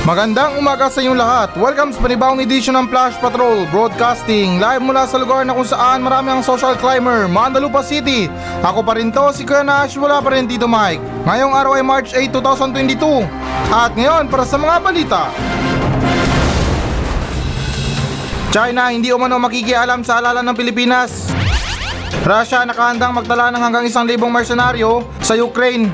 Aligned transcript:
Magandang 0.00 0.56
umaga 0.56 0.88
sa 0.88 1.04
inyong 1.04 1.20
lahat. 1.20 1.52
Welcome 1.60 1.92
sa 1.92 2.00
panibawang 2.00 2.40
edisyon 2.40 2.72
ng 2.72 2.88
Flash 2.88 3.20
Patrol 3.20 3.68
Broadcasting 3.68 4.56
live 4.56 4.80
mula 4.80 5.04
sa 5.04 5.20
lugar 5.20 5.44
na 5.44 5.52
kung 5.52 5.68
saan 5.68 6.00
marami 6.00 6.32
ang 6.32 6.40
social 6.40 6.72
climber, 6.80 7.28
Mandalupa 7.28 7.84
City. 7.84 8.24
Ako 8.64 8.80
pa 8.80 8.96
rin 8.96 9.12
to, 9.12 9.28
si 9.36 9.44
Kuya 9.44 9.60
Nash, 9.60 10.00
wala 10.00 10.24
pa 10.24 10.32
rin 10.32 10.48
Tito 10.48 10.64
Mike. 10.64 11.04
Ngayong 11.28 11.52
araw 11.52 11.76
ay 11.76 11.84
March 11.84 12.16
8, 12.16 12.32
2022. 12.32 13.28
At 13.68 13.92
ngayon, 13.92 14.32
para 14.32 14.48
sa 14.48 14.56
mga 14.56 14.76
balita. 14.80 15.22
China 18.56 18.88
hindi 18.88 19.12
umano 19.12 19.36
makikialam 19.36 20.00
sa 20.00 20.16
alalan 20.16 20.48
ng 20.48 20.56
Pilipinas. 20.56 21.28
Russia 22.24 22.64
nakahandang 22.64 23.12
magdala 23.12 23.52
ng 23.52 23.60
hanggang 23.60 23.84
isang 23.84 24.08
libong 24.08 24.32
mersenaryo 24.32 25.04
sa 25.20 25.36
Ukraine. 25.36 25.92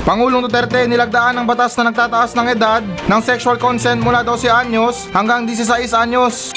Pangulong 0.00 0.40
Duterte 0.40 0.88
nilagdaan 0.88 1.36
ng 1.36 1.44
batas 1.44 1.76
na 1.76 1.92
nagtataas 1.92 2.32
ng 2.32 2.48
edad 2.56 2.80
ng 2.80 3.20
sexual 3.20 3.60
consent 3.60 4.00
mula 4.00 4.24
12 4.24 4.48
anyos 4.48 5.04
hanggang 5.12 5.44
16 5.44 5.92
anyos. 5.92 6.56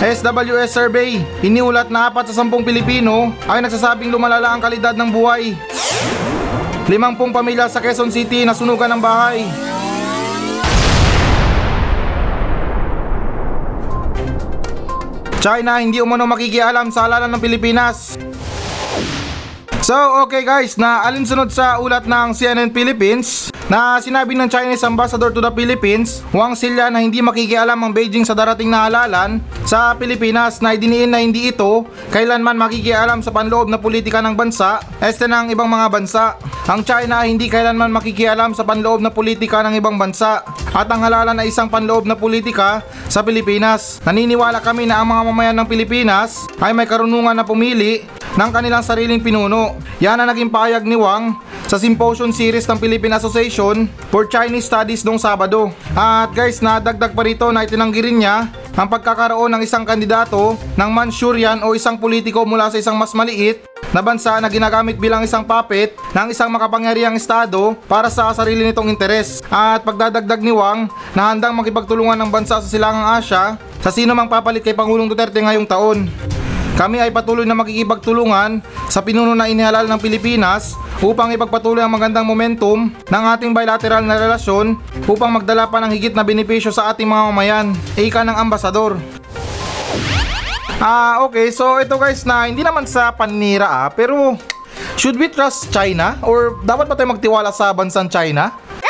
SWS 0.00 0.72
survey, 0.72 1.20
iniulat 1.44 1.92
na 1.92 2.08
apat 2.08 2.32
sa 2.32 2.40
10 2.40 2.64
Pilipino 2.64 3.36
ay 3.44 3.60
nagsasabing 3.60 4.08
lumalala 4.08 4.56
ang 4.56 4.64
kalidad 4.64 4.96
ng 4.96 5.12
buhay. 5.12 5.52
Limampung 6.88 7.36
pamilya 7.36 7.68
sa 7.68 7.84
Quezon 7.84 8.08
City 8.08 8.48
nasunugan 8.48 8.96
ng 8.96 9.00
bahay. 9.04 9.44
China 15.44 15.84
hindi 15.84 16.00
umano 16.00 16.24
makikialam 16.24 16.88
sa 16.88 17.04
halalan 17.04 17.28
ng 17.28 17.40
Pilipinas. 17.44 18.25
So 19.86 19.94
okay 20.26 20.42
guys, 20.42 20.74
na 20.74 21.06
alinsunod 21.06 21.46
sa 21.54 21.78
ulat 21.78 22.10
ng 22.10 22.34
CNN 22.34 22.74
Philippines 22.74 23.54
na 23.70 24.02
sinabi 24.02 24.34
ng 24.34 24.50
Chinese 24.50 24.82
Ambassador 24.82 25.30
to 25.30 25.38
the 25.38 25.54
Philippines, 25.54 26.26
Wang 26.34 26.58
Silla 26.58 26.90
na 26.90 26.98
hindi 26.98 27.22
makikialam 27.22 27.78
ang 27.78 27.94
Beijing 27.94 28.26
sa 28.26 28.34
darating 28.34 28.66
na 28.66 28.90
halalan 28.90 29.38
sa 29.62 29.94
Pilipinas 29.94 30.58
na 30.58 30.74
idiniin 30.74 31.14
na 31.14 31.22
hindi 31.22 31.54
ito 31.54 31.86
kailanman 32.10 32.58
makikialam 32.58 33.22
sa 33.22 33.30
panloob 33.30 33.70
na 33.70 33.78
politika 33.78 34.18
ng 34.26 34.34
bansa, 34.34 34.82
este 34.98 35.30
ng 35.30 35.54
ibang 35.54 35.70
mga 35.70 35.86
bansa. 35.86 36.34
Ang 36.66 36.82
China 36.82 37.22
ay 37.22 37.30
hindi 37.30 37.46
kailanman 37.46 37.94
makikialam 37.94 38.58
sa 38.58 38.66
panloob 38.66 38.98
na 38.98 39.14
politika 39.14 39.62
ng 39.62 39.78
ibang 39.78 39.94
bansa 39.94 40.42
at 40.74 40.90
ang 40.90 41.06
halalan 41.06 41.38
ay 41.38 41.54
isang 41.54 41.70
panloob 41.70 42.10
na 42.10 42.18
politika 42.18 42.82
sa 43.06 43.22
Pilipinas. 43.22 44.02
Naniniwala 44.02 44.58
kami 44.58 44.82
na 44.90 44.98
ang 44.98 45.14
mga 45.14 45.22
mamayan 45.30 45.56
ng 45.62 45.70
Pilipinas 45.70 46.42
ay 46.58 46.74
may 46.74 46.90
karunungan 46.90 47.38
na 47.38 47.46
pumili 47.46 48.02
ng 48.36 48.50
kanilang 48.52 48.84
sariling 48.84 49.24
pinuno. 49.24 49.80
Yan 49.98 50.20
ang 50.20 50.28
naging 50.28 50.52
pahayag 50.52 50.84
ni 50.84 50.94
Wang 50.94 51.40
sa 51.66 51.80
symposium 51.80 52.30
series 52.30 52.68
ng 52.68 52.78
Philippine 52.78 53.16
Association 53.16 53.88
for 54.12 54.28
Chinese 54.28 54.68
Studies 54.68 55.02
noong 55.02 55.18
Sabado. 55.18 55.72
At 55.96 56.30
guys, 56.36 56.60
nadagdag 56.60 57.16
pa 57.16 57.22
rito 57.24 57.48
na 57.50 57.64
itinanggi 57.64 58.00
rin 58.04 58.20
niya 58.22 58.52
ang 58.76 58.88
pagkakaroon 58.92 59.50
ng 59.56 59.62
isang 59.64 59.88
kandidato 59.88 60.54
ng 60.76 60.90
Manchurian 60.92 61.64
o 61.64 61.72
isang 61.72 61.96
politiko 61.96 62.44
mula 62.44 62.68
sa 62.68 62.76
isang 62.76 62.94
mas 62.94 63.16
maliit 63.16 63.64
na 63.96 64.04
bansa 64.04 64.36
na 64.44 64.52
ginagamit 64.52 65.00
bilang 65.00 65.24
isang 65.24 65.40
puppet 65.40 65.96
ng 66.12 66.28
isang 66.28 66.52
makapangyarihang 66.52 67.16
estado 67.16 67.72
para 67.88 68.12
sa 68.12 68.28
sarili 68.36 68.68
nitong 68.68 68.92
interes. 68.92 69.40
At 69.48 69.80
pagdadagdag 69.80 70.44
ni 70.44 70.52
Wang 70.52 70.92
na 71.16 71.32
handang 71.32 71.56
makipagtulungan 71.56 72.20
ng 72.20 72.28
bansa 72.28 72.60
sa 72.60 72.68
silangang 72.68 73.16
Asya 73.16 73.56
sa 73.80 73.88
sino 73.88 74.12
mang 74.12 74.28
papalit 74.28 74.60
kay 74.60 74.76
Pangulong 74.76 75.08
Duterte 75.08 75.40
ngayong 75.40 75.64
taon. 75.64 76.04
Kami 76.76 77.00
ay 77.00 77.08
patuloy 77.08 77.48
na 77.48 77.56
makikipagtulungan 77.56 78.60
sa 78.92 79.00
pinuno 79.00 79.32
na 79.32 79.48
inihalal 79.48 79.88
ng 79.88 79.96
Pilipinas 79.96 80.76
upang 81.00 81.32
ipagpatuloy 81.32 81.80
ang 81.80 81.88
magandang 81.88 82.28
momentum 82.28 82.92
ng 82.92 83.22
ating 83.32 83.56
bilateral 83.56 84.04
na 84.04 84.20
relasyon 84.20 84.76
upang 85.08 85.32
magdala 85.32 85.64
pa 85.72 85.80
ng 85.80 85.88
higit 85.96 86.12
na 86.12 86.20
benepisyo 86.20 86.68
sa 86.68 86.92
ating 86.92 87.08
mga 87.08 87.22
mamayan. 87.32 87.66
Ika 87.96 88.28
ng 88.28 88.36
ambasador. 88.36 89.00
Ah, 90.76 91.24
okay. 91.24 91.48
So 91.48 91.80
ito 91.80 91.96
guys 91.96 92.28
na 92.28 92.44
hindi 92.44 92.60
naman 92.60 92.84
sa 92.84 93.08
paninira 93.08 93.64
ah, 93.64 93.88
pero 93.88 94.36
should 95.00 95.16
we 95.16 95.32
trust 95.32 95.72
China 95.72 96.20
or 96.20 96.60
dapat 96.60 96.92
ba 96.92 96.94
tayo 96.96 97.08
magtiwala 97.16 97.56
sa 97.56 97.72
bansang 97.72 98.12
China? 98.12 98.52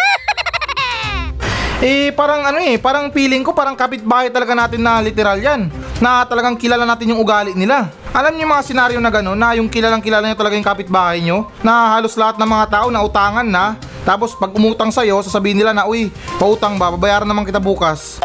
Eh 1.77 2.09
parang 2.17 2.41
ano 2.41 2.57
eh, 2.57 2.81
parang 2.81 3.13
feeling 3.13 3.45
ko 3.45 3.53
parang 3.53 3.77
kapitbahay 3.77 4.33
talaga 4.33 4.57
natin 4.57 4.81
na 4.81 4.99
literal 4.99 5.39
yan. 5.39 5.69
Na 5.97 6.29
talagang 6.29 6.61
kilala 6.61 6.85
natin 6.85 7.17
yung 7.17 7.21
ugali 7.25 7.57
nila. 7.57 7.89
Alam 8.13 8.37
niyo 8.37 8.49
mga 8.49 8.65
senaryo 8.65 8.99
na 9.01 9.13
gano'n 9.13 9.37
na 9.37 9.57
yung 9.57 9.69
kilalang 9.69 10.01
kilala 10.01 10.25
niyo 10.25 10.37
talaga 10.37 10.57
yung 10.57 10.65
kapitbahay 10.65 11.21
niyo 11.21 11.53
na 11.61 11.97
halos 11.97 12.17
lahat 12.17 12.41
ng 12.41 12.49
mga 12.49 12.67
tao 12.73 12.89
na 12.89 13.05
utangan 13.05 13.45
na 13.45 13.77
tapos 14.09 14.33
pag 14.39 14.55
umutang 14.57 14.89
sa'yo 14.89 15.21
sasabihin 15.21 15.61
nila 15.61 15.77
na 15.77 15.85
uy 15.85 16.09
pautang 16.41 16.81
ba 16.81 16.89
babayaran 16.89 17.29
naman 17.29 17.45
kita 17.45 17.61
bukas. 17.61 18.23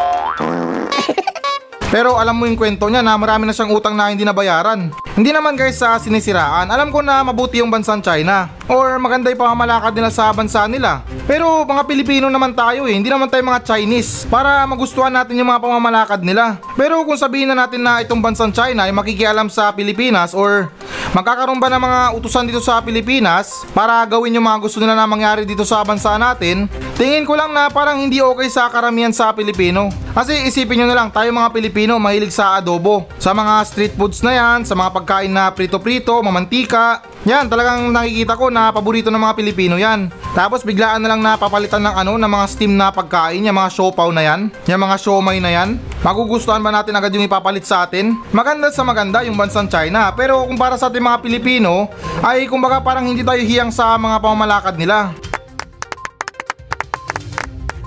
Pero 1.92 2.16
alam 2.16 2.32
mo 2.32 2.48
yung 2.48 2.56
kwento 2.56 2.88
niya 2.88 3.04
na 3.04 3.20
marami 3.20 3.44
na 3.44 3.52
siyang 3.52 3.68
utang 3.76 3.92
na 3.92 4.08
hindi 4.08 4.24
nabayaran. 4.24 4.88
Hindi 5.12 5.28
naman 5.28 5.60
guys 5.60 5.76
sa 5.76 6.00
sinisiraan, 6.00 6.72
alam 6.72 6.88
ko 6.88 7.04
na 7.04 7.20
mabuti 7.20 7.60
yung 7.60 7.68
bansang 7.68 8.00
China. 8.00 8.48
Or 8.64 8.96
maganda 8.96 9.28
yung 9.28 9.44
pamamalakad 9.44 9.92
nila 9.92 10.08
sa 10.08 10.32
bansa 10.32 10.64
nila. 10.64 11.04
Pero 11.28 11.68
mga 11.68 11.84
Pilipino 11.84 12.32
naman 12.32 12.56
tayo 12.56 12.88
eh, 12.88 12.96
hindi 12.96 13.12
naman 13.12 13.28
tayo 13.28 13.44
mga 13.44 13.60
Chinese 13.68 14.24
para 14.24 14.64
magustuhan 14.64 15.12
natin 15.12 15.36
yung 15.36 15.52
mga 15.52 15.60
pamamalakad 15.60 16.24
nila. 16.24 16.56
Pero 16.80 17.04
kung 17.04 17.20
sabihin 17.20 17.52
na 17.52 17.68
natin 17.68 17.84
na 17.84 18.00
itong 18.00 18.24
bansang 18.24 18.56
China 18.56 18.88
ay 18.88 18.92
makikialam 18.96 19.52
sa 19.52 19.68
Pilipinas 19.76 20.32
or 20.32 20.72
magkakaroon 21.12 21.60
ba 21.60 21.68
ng 21.68 21.82
mga 21.84 22.00
utusan 22.16 22.48
dito 22.48 22.64
sa 22.64 22.80
Pilipinas 22.80 23.68
para 23.76 24.00
gawin 24.08 24.32
yung 24.32 24.48
mga 24.48 24.64
gusto 24.64 24.80
nila 24.80 24.96
na 24.96 25.04
mangyari 25.04 25.44
dito 25.44 25.60
sa 25.60 25.84
bansa 25.84 26.16
natin, 26.16 26.64
tingin 26.96 27.28
ko 27.28 27.36
lang 27.36 27.52
na 27.52 27.68
parang 27.68 28.00
hindi 28.00 28.24
okay 28.24 28.48
sa 28.48 28.72
karamihan 28.72 29.12
sa 29.12 29.28
Pilipino. 29.36 29.92
Kasi 30.12 30.48
isipin 30.48 30.84
nyo 30.84 30.86
na 30.88 30.96
lang, 30.96 31.08
tayo 31.08 31.28
mga 31.32 31.52
Pilipino 31.52 31.96
mahilig 31.96 32.32
sa 32.32 32.60
adobo. 32.60 33.08
Sa 33.16 33.32
mga 33.32 33.64
street 33.64 33.94
foods 33.96 34.20
na 34.20 34.32
yan, 34.36 34.58
sa 34.64 34.76
mga 34.76 34.92
pagkain 34.92 35.32
na 35.32 35.48
prito-prito, 35.52 36.20
mamantika. 36.20 37.00
Yan, 37.24 37.48
talagang 37.48 37.88
nakikita 37.88 38.36
ko 38.36 38.52
na 38.52 38.68
paborito 38.68 39.08
ng 39.08 39.20
mga 39.20 39.36
Pilipino 39.36 39.80
yan. 39.80 40.12
Tapos 40.32 40.64
biglaan 40.64 41.00
na 41.00 41.12
lang 41.12 41.20
napapalitan 41.20 41.80
ng 41.80 41.94
ano, 41.96 42.12
ng 42.20 42.28
mga 42.28 42.46
steam 42.48 42.72
na 42.76 42.92
pagkain, 42.92 43.44
yung 43.44 43.56
mga 43.56 43.72
siopaw 43.72 44.08
na 44.12 44.24
yan, 44.24 44.40
yung 44.68 44.80
mga 44.84 44.96
siomay 45.00 45.40
na 45.40 45.52
yan. 45.52 45.80
Magugustuhan 46.02 46.58
ba 46.58 46.74
natin 46.74 46.98
agad 46.98 47.14
yung 47.14 47.24
ipapalit 47.24 47.62
sa 47.62 47.86
atin? 47.86 48.18
Maganda 48.34 48.74
sa 48.74 48.82
maganda 48.82 49.22
yung 49.22 49.38
bansang 49.38 49.70
China, 49.70 50.10
pero 50.12 50.44
kung 50.50 50.58
para 50.58 50.74
sa 50.74 50.90
ating 51.02 51.10
mga 51.10 51.22
Pilipino, 51.26 51.90
ay 52.22 52.46
kumbaga 52.46 52.78
parang 52.78 53.10
hindi 53.10 53.26
tayo 53.26 53.42
hiyang 53.42 53.74
sa 53.74 53.98
mga 53.98 54.22
pamamalakad 54.22 54.78
nila. 54.78 55.10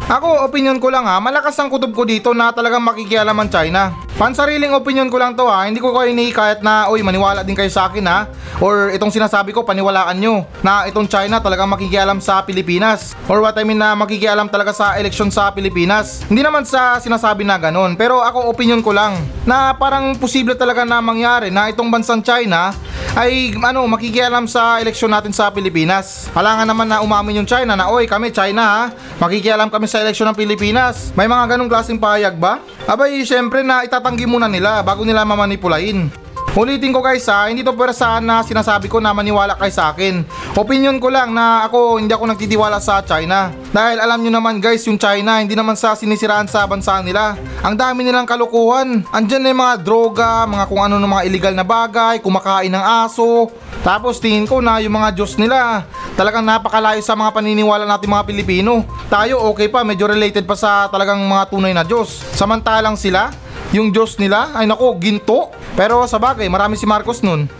Ako, 0.06 0.46
opinion 0.46 0.78
ko 0.78 0.94
lang 0.94 1.10
ha, 1.10 1.18
malakas 1.18 1.58
ang 1.58 1.72
kutob 1.72 1.90
ko 1.96 2.06
dito 2.06 2.30
na 2.36 2.54
talagang 2.54 2.84
makikialam 2.84 3.34
ang 3.34 3.50
China. 3.50 3.90
Pansariling 4.16 4.70
opinion 4.78 5.10
ko 5.10 5.18
lang 5.18 5.34
to 5.34 5.50
ha, 5.50 5.66
hindi 5.66 5.82
ko 5.82 5.98
kayo 5.98 6.14
hinihikayat 6.14 6.62
na, 6.62 6.86
oy, 6.94 7.02
maniwala 7.02 7.42
din 7.42 7.58
kayo 7.58 7.68
sa 7.74 7.90
akin 7.90 8.06
ha. 8.06 8.30
Or 8.62 8.94
itong 8.94 9.10
sinasabi 9.10 9.50
ko, 9.50 9.66
paniwalaan 9.66 10.16
nyo 10.22 10.46
na 10.62 10.86
itong 10.86 11.10
China 11.10 11.42
talagang 11.42 11.68
makikialam 11.68 12.22
sa 12.22 12.46
Pilipinas. 12.46 13.18
Or 13.26 13.42
what 13.42 13.58
I 13.58 13.66
mean 13.66 13.82
na 13.82 13.98
makikialam 13.98 14.48
talaga 14.54 14.78
sa 14.78 14.94
eleksyon 14.96 15.34
sa 15.34 15.50
Pilipinas. 15.50 16.22
Hindi 16.30 16.46
naman 16.46 16.70
sa 16.70 17.02
sinasabi 17.02 17.42
na 17.42 17.58
ganun, 17.58 17.98
pero 17.98 18.22
ako 18.22 18.54
opinion 18.54 18.86
ko 18.86 18.94
lang 18.94 19.18
na 19.42 19.74
parang 19.74 20.14
posible 20.22 20.54
talaga 20.54 20.86
na 20.86 21.02
mangyari 21.02 21.50
na 21.50 21.68
itong 21.74 21.90
bansang 21.90 22.22
China 22.22 22.78
ay 23.14 23.54
ano 23.54 23.86
makikialam 23.86 24.50
sa 24.50 24.82
eleksyon 24.82 25.14
natin 25.14 25.30
sa 25.30 25.54
Pilipinas. 25.54 26.26
Halangan 26.34 26.66
naman 26.66 26.90
na 26.90 27.06
umamin 27.06 27.46
yung 27.46 27.50
China 27.50 27.78
na 27.78 27.94
oy 27.94 28.10
kami 28.10 28.34
China 28.34 28.64
ha, 28.66 28.84
makikialam 29.22 29.70
kami 29.70 29.86
sa 29.86 30.02
eleksyon 30.02 30.34
ng 30.34 30.38
Pilipinas. 30.38 31.14
May 31.14 31.30
mga 31.30 31.54
ganong 31.54 31.70
klaseng 31.70 32.02
pahayag 32.02 32.42
ba? 32.42 32.58
Abay 32.90 33.22
syempre 33.22 33.62
na 33.62 33.86
itatanggi 33.86 34.26
muna 34.26 34.50
nila 34.50 34.82
bago 34.82 35.06
nila 35.06 35.22
mamanipulain. 35.22 36.25
Ulitin 36.56 36.96
ko 36.96 37.04
guys 37.04 37.28
ha, 37.28 37.52
hindi 37.52 37.68
to 37.68 37.76
pwersahan 37.76 38.24
na 38.24 38.40
sinasabi 38.40 38.88
ko 38.88 39.04
na 39.04 39.12
maniwala 39.12 39.60
kay 39.60 39.68
sa 39.68 39.92
akin. 39.92 40.24
Opinion 40.56 41.04
ko 41.04 41.12
lang 41.12 41.36
na 41.36 41.68
ako 41.68 42.00
hindi 42.00 42.16
ako 42.16 42.32
nagtitiwala 42.32 42.80
sa 42.80 43.04
China. 43.04 43.52
Dahil 43.76 44.00
alam 44.00 44.24
nyo 44.24 44.40
naman 44.40 44.64
guys, 44.64 44.88
yung 44.88 44.96
China 44.96 45.44
hindi 45.44 45.52
naman 45.52 45.76
sa 45.76 46.00
sinisiraan 46.00 46.48
sa 46.48 46.64
bansa 46.64 47.04
nila. 47.04 47.36
Ang 47.60 47.76
dami 47.76 48.08
nilang 48.08 48.24
kalukuhan. 48.24 49.04
Andyan 49.12 49.44
na 49.44 49.52
yung 49.52 49.62
mga 49.68 49.76
droga, 49.84 50.48
mga 50.48 50.66
kung 50.72 50.80
ano 50.80 50.96
ng 50.96 51.12
mga 51.12 51.24
illegal 51.28 51.54
na 51.60 51.68
bagay, 51.68 52.24
kumakain 52.24 52.72
ng 52.72 52.86
aso. 53.04 53.52
Tapos 53.84 54.24
tingin 54.24 54.48
ko 54.48 54.64
na 54.64 54.80
yung 54.80 54.96
mga 54.96 55.12
Diyos 55.12 55.36
nila, 55.36 55.84
talagang 56.16 56.48
napakalayo 56.48 57.04
sa 57.04 57.20
mga 57.20 57.36
paniniwala 57.36 57.84
natin 57.84 58.08
mga 58.08 58.32
Pilipino. 58.32 58.88
Tayo 59.12 59.44
okay 59.52 59.68
pa, 59.68 59.84
medyo 59.84 60.08
related 60.08 60.48
pa 60.48 60.56
sa 60.56 60.88
talagang 60.88 61.20
mga 61.20 61.52
tunay 61.52 61.76
na 61.76 61.84
Diyos. 61.84 62.24
Samantalang 62.32 62.96
sila, 62.96 63.44
yung 63.76 63.92
Diyos 63.92 64.16
nila, 64.16 64.56
ay 64.56 64.64
nako, 64.64 64.96
ginto. 64.96 65.52
Pero 65.76 66.08
sa 66.08 66.16
bagay, 66.16 66.48
marami 66.48 66.80
si 66.80 66.88
Marcos 66.88 67.20
nun. 67.20 67.52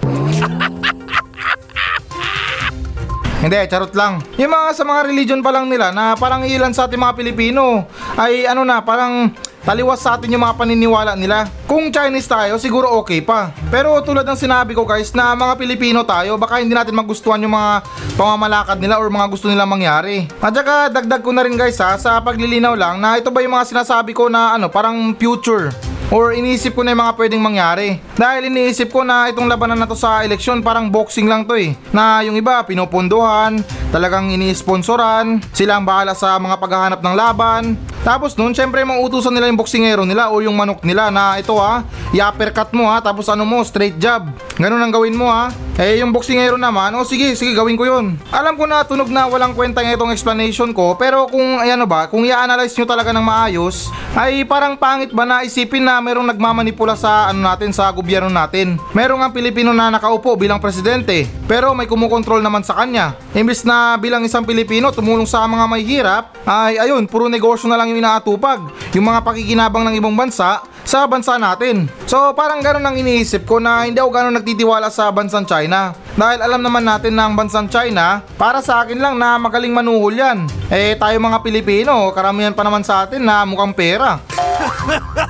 Hindi, 3.46 3.62
charot 3.70 3.94
lang. 3.94 4.26
Yung 4.42 4.50
mga 4.50 4.74
sa 4.74 4.82
mga 4.82 5.06
religion 5.06 5.44
pa 5.46 5.54
lang 5.54 5.70
nila 5.70 5.94
na 5.94 6.18
parang 6.18 6.42
ilan 6.50 6.74
sa 6.74 6.90
ating 6.90 6.98
mga 6.98 7.14
Pilipino 7.14 7.86
ay 8.18 8.50
ano 8.50 8.66
na, 8.66 8.82
parang 8.82 9.30
taliwas 9.62 10.02
sa 10.02 10.18
atin 10.18 10.34
yung 10.34 10.42
mga 10.42 10.58
paniniwala 10.58 11.14
nila. 11.14 11.46
Kung 11.70 11.94
Chinese 11.94 12.26
tayo, 12.26 12.58
siguro 12.58 12.90
okay 13.02 13.22
pa. 13.22 13.54
Pero 13.70 14.02
tulad 14.02 14.26
ng 14.26 14.40
sinabi 14.40 14.74
ko 14.74 14.82
guys, 14.82 15.14
na 15.14 15.38
mga 15.38 15.62
Pilipino 15.62 16.02
tayo, 16.02 16.42
baka 16.42 16.58
hindi 16.58 16.74
natin 16.74 16.98
magustuhan 16.98 17.42
yung 17.42 17.54
mga 17.54 17.86
pamamalakad 18.18 18.82
nila 18.82 18.98
or 18.98 19.14
mga 19.14 19.30
gusto 19.30 19.46
nilang 19.46 19.70
mangyari. 19.70 20.26
At 20.42 20.54
saka 20.54 20.90
dagdag 20.90 21.22
ko 21.22 21.30
na 21.30 21.46
rin 21.46 21.54
guys 21.54 21.78
ha, 21.78 22.02
sa 22.02 22.18
paglilinaw 22.26 22.74
lang 22.74 22.98
na 22.98 23.22
ito 23.22 23.30
ba 23.30 23.46
yung 23.46 23.54
mga 23.54 23.70
sinasabi 23.70 24.14
ko 24.18 24.26
na 24.26 24.58
ano, 24.58 24.74
parang 24.74 25.14
future 25.18 25.70
or 26.14 26.36
iniisip 26.36 26.78
ko 26.78 26.86
na 26.86 26.94
yung 26.94 27.02
mga 27.02 27.16
pwedeng 27.18 27.42
mangyari. 27.42 27.98
Dahil 28.14 28.52
iniisip 28.52 28.94
ko 28.94 29.02
na 29.02 29.30
itong 29.32 29.50
labanan 29.50 29.80
na 29.80 29.90
to 29.90 29.98
sa 29.98 30.22
eleksyon 30.22 30.62
parang 30.62 30.90
boxing 30.90 31.26
lang 31.26 31.46
to 31.46 31.58
eh. 31.58 31.74
Na 31.90 32.22
yung 32.22 32.38
iba 32.38 32.62
pinupunduhan, 32.62 33.62
talagang 33.90 34.30
ini-sponsoran, 34.34 35.42
sila 35.56 35.80
ang 35.80 35.86
bahala 35.88 36.14
sa 36.14 36.38
mga 36.38 36.56
paghahanap 36.62 37.00
ng 37.02 37.16
laban. 37.16 37.64
Tapos 38.06 38.38
noon, 38.38 38.54
syempre 38.54 38.86
mautusan 38.86 39.34
nila 39.34 39.50
yung 39.50 39.58
boksingero 39.58 40.06
nila 40.06 40.30
o 40.30 40.38
yung 40.38 40.54
manok 40.54 40.86
nila 40.86 41.10
na 41.10 41.42
ito 41.42 41.58
ha, 41.58 41.82
i-uppercut 42.14 42.70
mo 42.78 42.86
ha, 42.86 43.02
tapos 43.02 43.26
ano 43.34 43.42
mo, 43.50 43.66
straight 43.66 43.98
jab. 43.98 44.30
Ganun 44.62 44.78
ang 44.78 44.94
gawin 44.94 45.18
mo 45.18 45.26
ha. 45.26 45.50
Eh 45.76 46.00
yung 46.00 46.14
boksingero 46.14 46.56
naman, 46.56 46.94
o 46.96 47.04
sige, 47.04 47.34
sige 47.34 47.52
gawin 47.58 47.74
ko 47.74 47.84
yun. 47.84 48.16
Alam 48.30 48.56
ko 48.56 48.70
na 48.70 48.86
tunog 48.86 49.10
na 49.10 49.26
walang 49.26 49.58
kwenta 49.58 49.82
ng 49.82 49.98
itong 49.98 50.14
explanation 50.14 50.70
ko, 50.70 50.94
pero 50.94 51.26
kung 51.28 51.58
ayan 51.58 51.82
ba, 51.90 52.06
kung 52.06 52.24
i-analyze 52.24 52.78
nyo 52.78 52.86
talaga 52.86 53.10
ng 53.10 53.26
maayos, 53.26 53.90
ay 54.16 54.48
parang 54.48 54.80
pangit 54.80 55.12
ba 55.12 55.28
na 55.28 55.44
isipin 55.44 55.84
na 55.84 56.00
merong 56.00 56.30
nagmamanipula 56.32 56.96
sa 56.96 57.34
ano 57.34 57.44
natin 57.44 57.76
sa 57.76 57.92
gobyerno 57.92 58.32
natin. 58.32 58.80
Merong 58.96 59.20
ang 59.20 59.36
Pilipino 59.36 59.76
na 59.76 59.92
nakaupo 59.92 60.40
bilang 60.40 60.64
presidente, 60.64 61.28
pero 61.50 61.76
may 61.76 61.90
kumukontrol 61.90 62.40
naman 62.40 62.64
sa 62.64 62.80
kanya. 62.80 63.18
Imbis 63.36 63.68
na 63.68 64.00
bilang 64.00 64.24
isang 64.24 64.48
Pilipino 64.48 64.96
tumulong 64.96 65.28
sa 65.28 65.44
mga 65.44 65.66
may 65.68 65.84
hirap, 65.84 66.32
ay 66.48 66.80
ayun, 66.80 67.04
puro 67.10 67.28
negosyo 67.28 67.68
na 67.68 67.76
lang 67.76 67.92
yung 67.92 67.95
inaatupag. 67.98 68.62
Yung 68.94 69.08
mga 69.08 69.24
pakikinabang 69.24 69.88
ng 69.90 69.96
ibang 69.98 70.16
bansa 70.16 70.64
sa 70.86 71.10
bansa 71.10 71.36
natin. 71.42 71.90
So 72.06 72.32
parang 72.38 72.62
ganun 72.62 72.86
ang 72.86 72.96
iniisip 72.96 73.44
ko 73.50 73.58
na 73.58 73.90
hindi 73.90 73.98
ako 73.98 74.12
ganun 74.14 74.38
nagtitiwala 74.38 74.94
sa 74.94 75.10
bansang 75.10 75.50
China. 75.50 75.98
Dahil 76.16 76.40
alam 76.40 76.62
naman 76.62 76.86
natin 76.86 77.18
na 77.18 77.28
ang 77.28 77.36
bansang 77.36 77.68
China, 77.68 78.24
para 78.40 78.64
sa 78.64 78.86
akin 78.86 79.02
lang 79.02 79.20
na 79.20 79.36
magaling 79.36 79.74
manuhol 79.74 80.16
yan. 80.16 80.48
Eh 80.72 80.96
tayo 80.96 81.18
mga 81.20 81.44
Pilipino, 81.44 82.14
karamihan 82.16 82.56
pa 82.56 82.64
naman 82.64 82.86
sa 82.86 83.04
atin 83.04 83.20
na 83.20 83.44
mukhang 83.44 83.76
pera. 83.76 84.22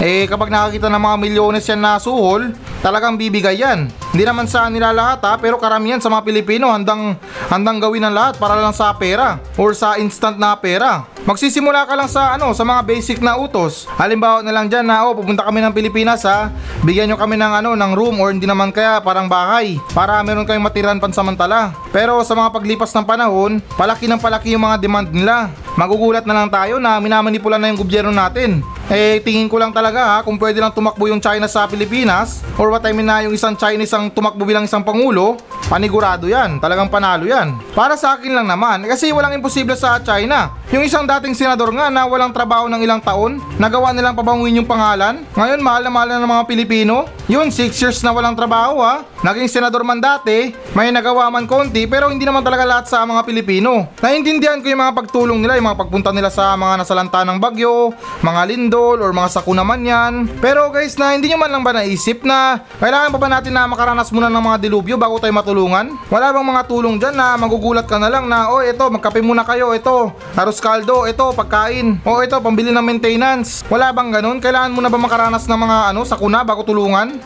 Eh 0.00 0.24
kapag 0.24 0.48
nakakita 0.48 0.88
ng 0.88 0.96
mga 0.96 1.16
milyones 1.20 1.68
yan 1.68 1.76
na 1.76 2.00
suhol, 2.00 2.56
talagang 2.80 3.20
bibigay 3.20 3.60
yan. 3.60 3.84
Hindi 4.16 4.24
naman 4.24 4.48
sa 4.48 4.72
nila 4.72 4.96
lahat 4.96 5.20
ha, 5.28 5.36
pero 5.36 5.60
karamihan 5.60 6.00
sa 6.00 6.08
mga 6.08 6.24
Pilipino 6.24 6.72
handang, 6.72 7.20
handang 7.52 7.76
gawin 7.76 8.08
ang 8.08 8.16
lahat 8.16 8.40
para 8.40 8.56
lang 8.56 8.72
sa 8.72 8.96
pera 8.96 9.36
or 9.60 9.76
sa 9.76 10.00
instant 10.00 10.40
na 10.40 10.56
pera. 10.56 11.04
Magsisimula 11.28 11.84
ka 11.84 11.92
lang 12.00 12.08
sa 12.08 12.32
ano, 12.32 12.56
sa 12.56 12.64
mga 12.64 12.80
basic 12.80 13.20
na 13.20 13.36
utos. 13.36 13.84
Halimbawa 14.00 14.40
na 14.40 14.56
lang 14.56 14.72
diyan 14.72 14.88
na 14.88 15.04
oh, 15.04 15.12
pupunta 15.12 15.44
kami 15.44 15.60
ng 15.60 15.76
Pilipinas 15.76 16.24
ha. 16.24 16.48
Bigyan 16.80 17.12
nyo 17.12 17.20
kami 17.20 17.36
ng 17.36 17.52
ano, 17.60 17.76
ng 17.76 17.92
room 17.92 18.24
or 18.24 18.32
hindi 18.32 18.48
naman 18.48 18.72
kaya 18.72 19.04
parang 19.04 19.28
bahay 19.28 19.76
para 19.92 20.16
meron 20.24 20.48
kayong 20.48 20.64
matiran 20.64 20.96
pansamantala. 20.96 21.76
Pero 21.92 22.24
sa 22.24 22.32
mga 22.32 22.48
paglipas 22.56 22.88
ng 22.96 23.04
panahon, 23.04 23.60
palaki 23.76 24.08
ng 24.08 24.16
palaki 24.16 24.56
yung 24.56 24.64
mga 24.64 24.80
demand 24.80 25.12
nila. 25.12 25.52
Magugulat 25.80 26.28
na 26.28 26.36
lang 26.36 26.52
tayo 26.52 26.76
na 26.76 27.00
minamanipula 27.00 27.56
na 27.56 27.72
yung 27.72 27.80
gobyerno 27.80 28.12
natin. 28.12 28.60
Eh 28.92 29.16
tingin 29.24 29.48
ko 29.48 29.56
lang 29.56 29.72
talaga 29.72 30.04
ha 30.04 30.16
kung 30.20 30.36
pwede 30.36 30.60
lang 30.60 30.76
tumakbo 30.76 31.08
yung 31.08 31.24
China 31.24 31.48
sa 31.48 31.64
Pilipinas 31.64 32.44
or 32.60 32.68
what 32.68 32.84
I 32.84 32.92
mean 32.92 33.08
na 33.08 33.24
yung 33.24 33.32
isang 33.32 33.56
Chinese 33.56 33.96
ang 33.96 34.12
tumakbo 34.12 34.44
bilang 34.44 34.68
isang 34.68 34.84
pangulo, 34.84 35.40
panigurado 35.72 36.28
yan, 36.28 36.60
talagang 36.60 36.92
panalo 36.92 37.24
yan. 37.24 37.56
Para 37.72 37.96
sa 37.96 38.20
akin 38.20 38.28
lang 38.28 38.44
naman, 38.44 38.84
kasi 38.84 39.08
walang 39.08 39.32
imposible 39.32 39.72
sa 39.72 39.96
China. 40.04 40.52
Yung 40.70 40.86
isang 40.86 41.02
dating 41.02 41.34
senador 41.34 41.66
nga 41.74 41.90
na 41.90 42.06
walang 42.06 42.30
trabaho 42.30 42.70
ng 42.70 42.78
ilang 42.86 43.02
taon, 43.02 43.42
nagawa 43.58 43.90
nilang 43.90 44.14
pabanguin 44.14 44.62
yung 44.62 44.70
pangalan, 44.70 45.26
ngayon 45.34 45.58
mahal 45.58 45.82
na 45.82 45.90
mahal 45.90 46.08
na 46.14 46.22
ng 46.22 46.30
mga 46.30 46.46
Pilipino. 46.46 47.10
Yun, 47.26 47.50
6 47.50 47.74
years 47.74 47.98
na 48.06 48.14
walang 48.14 48.38
trabaho 48.38 48.78
ha. 48.78 49.02
Naging 49.26 49.50
senador 49.50 49.82
man 49.82 49.98
dati, 49.98 50.54
may 50.74 50.94
nagawa 50.94 51.26
man 51.26 51.50
konti 51.50 51.90
pero 51.90 52.06
hindi 52.06 52.22
naman 52.22 52.46
talaga 52.46 52.62
lahat 52.62 52.86
sa 52.86 53.02
mga 53.02 53.26
Pilipino. 53.26 53.90
Naintindihan 53.98 54.62
ko 54.62 54.70
yung 54.70 54.82
mga 54.82 54.94
pagtulong 54.94 55.38
nila, 55.42 55.58
yung 55.58 55.74
mga 55.74 55.78
pagpunta 55.82 56.14
nila 56.14 56.30
sa 56.30 56.54
mga 56.54 56.86
nasalanta 56.86 57.26
ng 57.26 57.42
bagyo, 57.42 57.90
mga 58.22 58.40
lindol 58.54 59.02
or 59.02 59.10
mga 59.10 59.42
sakuna 59.42 59.66
man 59.66 59.82
yan. 59.82 60.30
Pero 60.38 60.70
guys 60.70 60.94
na 60.94 61.18
hindi 61.18 61.34
nyo 61.34 61.38
man 61.42 61.50
lang 61.50 61.62
ba 61.66 61.74
naisip 61.74 62.22
na 62.22 62.62
kailangan 62.78 63.10
pa 63.10 63.18
ba 63.18 63.28
natin 63.30 63.58
na 63.58 63.66
makaranas 63.66 64.14
muna 64.14 64.30
ng 64.30 64.42
mga 64.42 64.58
dilubyo 64.70 64.94
bago 64.94 65.18
tayo 65.18 65.34
matulungan? 65.34 65.98
Wala 66.06 66.30
bang 66.30 66.46
mga 66.46 66.62
tulong 66.70 66.94
dyan 67.02 67.18
na 67.18 67.34
magugulat 67.34 67.90
ka 67.90 67.98
na 67.98 68.06
lang 68.06 68.30
na 68.30 68.54
oh 68.54 68.62
ito 68.62 68.86
magkape 68.86 69.18
muna 69.18 69.42
kayo, 69.42 69.74
ito 69.74 70.14
kaldo, 70.60 71.08
ito 71.08 71.24
pagkain, 71.32 71.98
o 72.04 72.20
ito 72.20 72.36
pambili 72.38 72.68
ng 72.68 72.84
maintenance. 72.84 73.64
Wala 73.72 73.90
bang 73.90 74.12
ganun? 74.12 74.38
Kailangan 74.38 74.70
mo 74.70 74.84
na 74.84 74.92
ba 74.92 75.00
makaranas 75.00 75.48
ng 75.48 75.56
mga 75.56 75.76
ano 75.96 76.04
sakuna 76.04 76.44
bago 76.44 76.62
tulungan? 76.62 77.16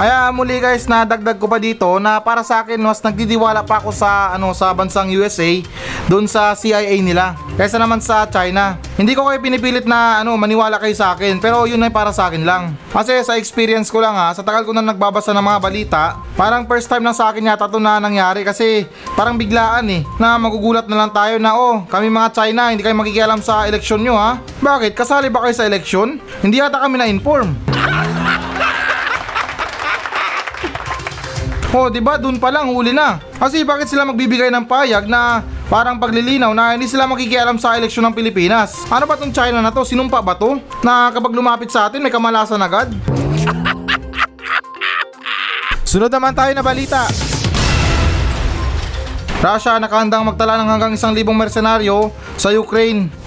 Kaya 0.00 0.32
muli 0.32 0.56
guys, 0.64 0.88
nadagdag 0.88 1.36
ko 1.36 1.44
pa 1.44 1.60
dito 1.60 1.84
na 2.00 2.24
para 2.24 2.40
sa 2.40 2.64
akin 2.64 2.80
mas 2.80 3.04
nagdidiwala 3.04 3.60
pa 3.60 3.84
ako 3.84 3.92
sa 3.92 4.32
ano 4.32 4.56
sa 4.56 4.72
bansang 4.72 5.12
USA 5.12 5.60
doon 6.08 6.24
sa 6.24 6.56
CIA 6.56 6.96
nila 7.04 7.36
kaysa 7.60 7.76
naman 7.76 8.00
sa 8.00 8.24
China. 8.24 8.80
Hindi 8.96 9.12
ko 9.12 9.28
kayo 9.28 9.36
pinipilit 9.44 9.84
na 9.84 10.24
ano 10.24 10.40
maniwala 10.40 10.80
kayo 10.80 10.96
sa 10.96 11.12
akin 11.12 11.36
pero 11.36 11.68
yun 11.68 11.84
ay 11.84 11.92
para 11.92 12.16
sa 12.16 12.32
akin 12.32 12.48
lang. 12.48 12.72
Kasi 12.88 13.12
sa 13.20 13.36
experience 13.36 13.92
ko 13.92 14.00
lang 14.00 14.16
ha, 14.16 14.32
sa 14.32 14.40
tagal 14.40 14.64
ko 14.64 14.72
na 14.72 14.80
nagbabasa 14.80 15.36
ng 15.36 15.44
mga 15.44 15.60
balita, 15.60 16.16
parang 16.32 16.64
first 16.64 16.88
time 16.88 17.04
lang 17.04 17.12
sa 17.12 17.28
akin 17.28 17.52
yata 17.52 17.68
to 17.68 17.76
na 17.76 18.00
nangyari 18.00 18.40
kasi 18.40 18.88
parang 19.12 19.36
biglaan 19.36 19.84
eh 19.92 20.08
na 20.16 20.40
magugulat 20.40 20.88
na 20.88 20.96
lang 20.96 21.12
tayo 21.12 21.36
na 21.36 21.52
oh 21.52 21.84
kami 21.92 22.08
mga 22.08 22.32
China 22.32 22.72
hindi 22.72 22.80
kayo 22.80 22.96
makikialam 22.96 23.44
sa 23.44 23.68
eleksyon 23.68 24.00
nyo 24.00 24.16
ha. 24.16 24.40
Bakit? 24.64 24.96
Kasali 24.96 25.28
ba 25.28 25.44
kayo 25.44 25.52
sa 25.52 25.68
eleksyon? 25.68 26.16
Hindi 26.40 26.56
yata 26.56 26.80
kami 26.80 26.96
na-inform. 26.96 27.52
Oh, 31.70 31.86
'di 31.86 32.02
ba? 32.02 32.18
Doon 32.18 32.42
pa 32.42 32.50
lang 32.50 32.74
huli 32.74 32.90
na. 32.90 33.22
Kasi 33.38 33.62
bakit 33.62 33.86
sila 33.86 34.02
magbibigay 34.02 34.50
ng 34.50 34.66
payag 34.66 35.06
na 35.06 35.46
parang 35.70 36.02
paglilinaw 36.02 36.50
na 36.50 36.74
hindi 36.74 36.90
sila 36.90 37.06
makikialam 37.06 37.62
sa 37.62 37.78
eleksyon 37.78 38.10
ng 38.10 38.14
Pilipinas? 38.18 38.82
Ano 38.90 39.06
ba 39.06 39.14
tong 39.14 39.30
China 39.30 39.62
na 39.62 39.70
to? 39.70 39.86
Sinumpa 39.86 40.18
ba 40.18 40.34
to? 40.34 40.58
Na 40.82 41.14
kapag 41.14 41.30
lumapit 41.30 41.70
sa 41.70 41.86
atin 41.86 42.02
may 42.02 42.10
kamalasan 42.10 42.58
agad? 42.58 42.90
Sunod 45.90 46.10
naman 46.10 46.34
tayo 46.34 46.50
na 46.58 46.62
balita. 46.66 47.06
Russia 49.40 49.78
nakahandang 49.78 50.26
magtala 50.26 50.58
ng 50.58 50.68
hanggang 50.68 50.92
isang 50.98 51.14
libong 51.14 51.38
mersenaryo 51.38 52.10
sa 52.34 52.50
Ukraine. 52.50 53.19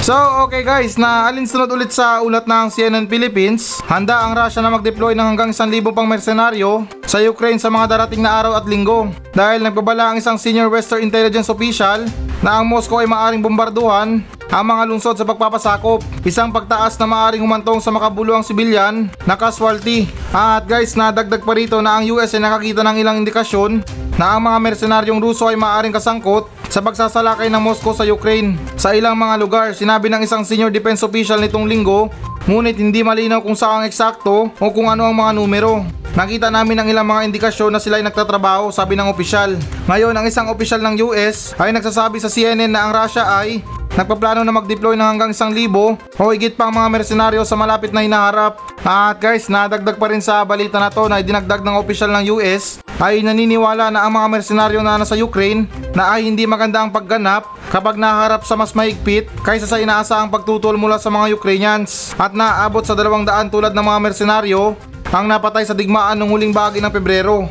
So, 0.00 0.16
okay 0.48 0.64
guys, 0.64 0.96
na 0.96 1.28
alinsunod 1.28 1.68
ulit 1.68 1.92
sa 1.92 2.24
ulat 2.24 2.48
ng 2.48 2.72
CNN 2.72 3.04
Philippines, 3.04 3.84
handa 3.84 4.24
ang 4.24 4.32
Russia 4.32 4.64
na 4.64 4.72
mag-deploy 4.72 5.12
ng 5.12 5.26
hanggang 5.28 5.52
1,000 5.52 5.84
pang 5.92 6.08
mersenaryo 6.08 6.88
sa 7.04 7.20
Ukraine 7.20 7.60
sa 7.60 7.68
mga 7.68 8.00
darating 8.00 8.24
na 8.24 8.32
araw 8.32 8.56
at 8.56 8.64
linggo. 8.64 9.12
Dahil 9.36 9.60
nagbabala 9.60 10.08
ang 10.08 10.16
isang 10.16 10.40
senior 10.40 10.72
Western 10.72 11.04
intelligence 11.04 11.52
official 11.52 12.08
na 12.40 12.56
ang 12.56 12.64
Moscow 12.64 13.04
ay 13.04 13.12
maaring 13.12 13.44
bombarduhan 13.44 14.24
ang 14.48 14.64
mga 14.64 14.88
lungsod 14.88 15.20
sa 15.20 15.28
pagpapasakop. 15.28 16.00
Isang 16.24 16.48
pagtaas 16.48 16.96
na 16.96 17.04
maaring 17.04 17.44
humantong 17.44 17.84
sa 17.84 17.92
makabuluhang 17.92 18.42
sibilyan 18.42 19.12
na 19.28 19.36
casualty. 19.36 20.08
At 20.32 20.64
guys, 20.64 20.96
nadagdag 20.96 21.44
pa 21.44 21.52
rito 21.52 21.76
na 21.84 22.00
ang 22.00 22.08
US 22.16 22.32
ay 22.32 22.40
nakakita 22.40 22.80
ng 22.88 22.96
ilang 23.04 23.20
indikasyon 23.20 23.84
na 24.16 24.32
ang 24.32 24.48
mga 24.48 24.58
mersenaryong 24.64 25.20
Ruso 25.20 25.44
ay 25.44 25.60
maaring 25.60 25.92
kasangkot 25.92 26.59
sa 26.70 26.78
pagsasalakay 26.78 27.50
ng 27.50 27.58
Moscow 27.58 27.90
sa 27.90 28.06
Ukraine. 28.06 28.54
Sa 28.78 28.94
ilang 28.94 29.18
mga 29.18 29.34
lugar, 29.42 29.66
sinabi 29.74 30.06
ng 30.06 30.22
isang 30.22 30.46
senior 30.46 30.70
defense 30.70 31.02
official 31.02 31.42
nitong 31.42 31.66
linggo, 31.66 32.06
ngunit 32.46 32.78
hindi 32.78 33.02
malinaw 33.02 33.42
kung 33.42 33.58
saan 33.58 33.82
eksakto 33.82 34.54
o 34.54 34.66
kung 34.70 34.86
ano 34.86 35.10
ang 35.10 35.18
mga 35.18 35.34
numero. 35.34 35.99
Nakita 36.10 36.50
namin 36.50 36.74
ang 36.74 36.88
ilang 36.90 37.06
mga 37.06 37.30
indikasyon 37.30 37.70
na 37.70 37.78
sila 37.78 38.02
ay 38.02 38.04
nagtatrabaho, 38.04 38.74
sabi 38.74 38.98
ng 38.98 39.06
opisyal. 39.06 39.54
Ngayon, 39.86 40.10
ang 40.10 40.26
isang 40.26 40.50
opisyal 40.50 40.82
ng 40.82 41.06
US 41.06 41.54
ay 41.54 41.70
nagsasabi 41.70 42.18
sa 42.18 42.26
CNN 42.26 42.66
na 42.66 42.82
ang 42.82 42.90
Russia 42.90 43.22
ay 43.30 43.62
nagpaplano 43.94 44.42
na 44.42 44.50
mag-deploy 44.50 44.98
ng 44.98 45.06
hanggang 45.06 45.30
isang 45.30 45.54
libo 45.54 45.94
o 46.18 46.22
higit 46.34 46.58
pang 46.58 46.74
mga 46.74 46.88
mersenaryo 46.90 47.42
sa 47.46 47.54
malapit 47.54 47.94
na 47.94 48.02
hinaharap. 48.02 48.58
At 48.82 49.22
guys, 49.22 49.46
nadagdag 49.46 50.02
pa 50.02 50.10
rin 50.10 50.18
sa 50.18 50.42
balita 50.42 50.82
na 50.82 50.90
to 50.90 51.06
na 51.06 51.22
dinagdag 51.22 51.62
ng 51.62 51.78
opisyal 51.78 52.10
ng 52.10 52.34
US 52.34 52.82
ay 52.98 53.22
naniniwala 53.22 53.94
na 53.94 54.02
ang 54.02 54.12
mga 54.12 54.28
mersenaryo 54.34 54.82
na 54.82 54.98
nasa 54.98 55.14
Ukraine 55.14 55.70
na 55.94 56.10
ay 56.10 56.26
hindi 56.26 56.42
maganda 56.42 56.82
ang 56.82 56.90
pagganap 56.90 57.46
kapag 57.70 57.96
naharap 57.96 58.42
sa 58.42 58.58
mas 58.58 58.74
mahigpit 58.74 59.30
kaysa 59.46 59.64
sa 59.64 59.78
inaasahang 59.78 60.28
pagtutol 60.28 60.74
mula 60.74 60.98
sa 60.98 61.08
mga 61.08 61.32
Ukrainians 61.38 62.12
at 62.18 62.34
naabot 62.34 62.82
sa 62.82 62.98
dalawang 62.98 63.24
daan 63.24 63.46
tulad 63.48 63.72
ng 63.72 63.86
mga 63.86 63.98
mersenaryo 64.10 64.74
ang 65.10 65.26
napatay 65.26 65.66
sa 65.66 65.74
digmaan 65.74 66.14
ng 66.22 66.30
huling 66.30 66.54
bahagi 66.54 66.78
ng 66.78 66.92
Pebrero. 66.94 67.50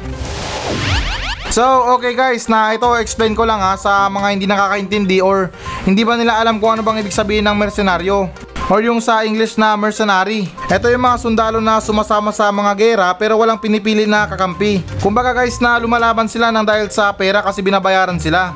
So, 1.49 1.65
okay 1.97 2.13
guys, 2.13 2.45
na 2.47 2.71
ito 2.71 2.85
explain 2.95 3.33
ko 3.33 3.43
lang 3.43 3.59
ha 3.59 3.73
sa 3.75 4.05
mga 4.07 4.27
hindi 4.31 4.45
nakakaintindi 4.45 5.19
or 5.19 5.51
hindi 5.83 6.05
ba 6.05 6.15
nila 6.15 6.39
alam 6.39 6.61
kung 6.61 6.77
ano 6.77 6.85
bang 6.85 7.01
ibig 7.03 7.11
sabihin 7.11 7.43
ng 7.49 7.57
mersenaryo 7.57 8.29
or 8.69 8.79
yung 8.85 9.01
sa 9.01 9.25
English 9.25 9.57
na 9.57 9.73
mercenary. 9.73 10.45
Ito 10.69 10.87
yung 10.93 11.01
mga 11.01 11.17
sundalo 11.19 11.57
na 11.57 11.81
sumasama 11.81 12.29
sa 12.29 12.53
mga 12.53 12.71
gera 12.77 13.09
pero 13.17 13.35
walang 13.41 13.57
pinipili 13.57 14.05
na 14.05 14.29
kakampi. 14.29 14.85
Kumbaga 15.01 15.33
guys 15.33 15.57
na 15.57 15.81
lumalaban 15.81 16.29
sila 16.29 16.53
ng 16.53 16.63
dahil 16.63 16.87
sa 16.93 17.09
pera 17.17 17.41
kasi 17.41 17.65
binabayaran 17.65 18.21
sila. 18.21 18.53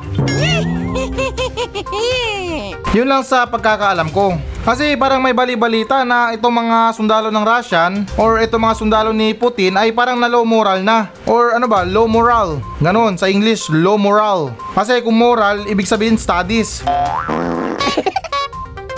Yun 2.96 3.10
lang 3.10 3.26
sa 3.26 3.42
pagkakaalam 3.42 4.06
ko. 4.14 4.38
Kasi 4.64 4.96
parang 4.96 5.20
may 5.20 5.36
bali-balita 5.36 6.08
na 6.08 6.32
itong 6.32 6.64
mga 6.64 6.96
sundalo 6.96 7.28
ng 7.28 7.44
Russian 7.44 8.08
or 8.16 8.40
itong 8.40 8.64
mga 8.64 8.80
sundalo 8.80 9.12
ni 9.12 9.36
Putin 9.36 9.76
ay 9.76 9.92
parang 9.92 10.16
na 10.16 10.24
low 10.24 10.40
moral 10.40 10.80
na. 10.80 11.12
Or 11.28 11.52
ano 11.52 11.68
ba, 11.68 11.84
low 11.84 12.08
moral. 12.08 12.64
Ganon, 12.80 13.20
sa 13.20 13.28
English, 13.28 13.68
low 13.68 14.00
moral. 14.00 14.56
Kasi 14.72 15.04
kung 15.04 15.20
moral, 15.20 15.68
ibig 15.68 15.84
sabihin 15.84 16.16
studies. 16.16 16.80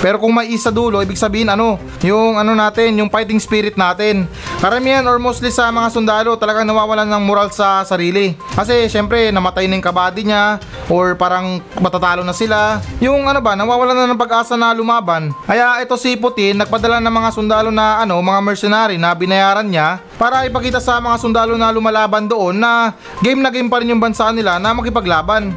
Pero 0.07 0.23
kung 0.23 0.31
may 0.31 0.55
isa 0.55 0.71
dulo, 0.71 1.03
ibig 1.03 1.19
sabihin 1.19 1.51
ano, 1.51 1.83
yung 2.07 2.39
ano 2.39 2.55
natin, 2.55 2.95
yung 2.95 3.11
fighting 3.11 3.43
spirit 3.43 3.75
natin. 3.75 4.31
Karamihan 4.63 5.03
or 5.03 5.19
mostly 5.19 5.51
sa 5.51 5.67
mga 5.75 5.91
sundalo 5.91 6.39
talagang 6.39 6.63
nawawalan 6.63 7.11
ng 7.11 7.27
moral 7.27 7.51
sa 7.51 7.83
sarili. 7.83 8.39
Kasi 8.55 8.87
syempre 8.87 9.35
namatay 9.35 9.67
na 9.67 9.75
yung 9.75 9.83
kabady 9.83 10.23
niya 10.23 10.63
or 10.87 11.19
parang 11.19 11.59
matatalo 11.83 12.23
na 12.23 12.31
sila. 12.31 12.79
Yung 13.03 13.27
ano 13.27 13.43
ba, 13.43 13.59
nawawalan 13.59 14.07
na 14.07 14.15
ng 14.15 14.23
pag-asa 14.23 14.55
na 14.55 14.71
lumaban. 14.71 15.35
Kaya 15.43 15.83
ito 15.83 15.99
si 15.99 16.15
Putin 16.15 16.63
nagpadala 16.63 17.03
ng 17.03 17.11
mga 17.11 17.31
sundalo 17.35 17.75
na 17.75 18.07
ano, 18.07 18.23
mga 18.23 18.41
mercenary 18.47 19.03
na 19.03 19.11
binayaran 19.11 19.67
niya 19.67 19.99
para 20.15 20.47
ipakita 20.47 20.79
sa 20.79 21.03
mga 21.03 21.19
sundalo 21.19 21.59
na 21.59 21.75
lumalaban 21.75 22.31
doon 22.31 22.55
na 22.55 22.95
game 23.27 23.43
na 23.43 23.51
game 23.51 23.67
pa 23.67 23.83
rin 23.83 23.91
yung 23.91 23.99
bansa 23.99 24.31
nila 24.31 24.63
na 24.63 24.71
makipaglaban. 24.71 25.51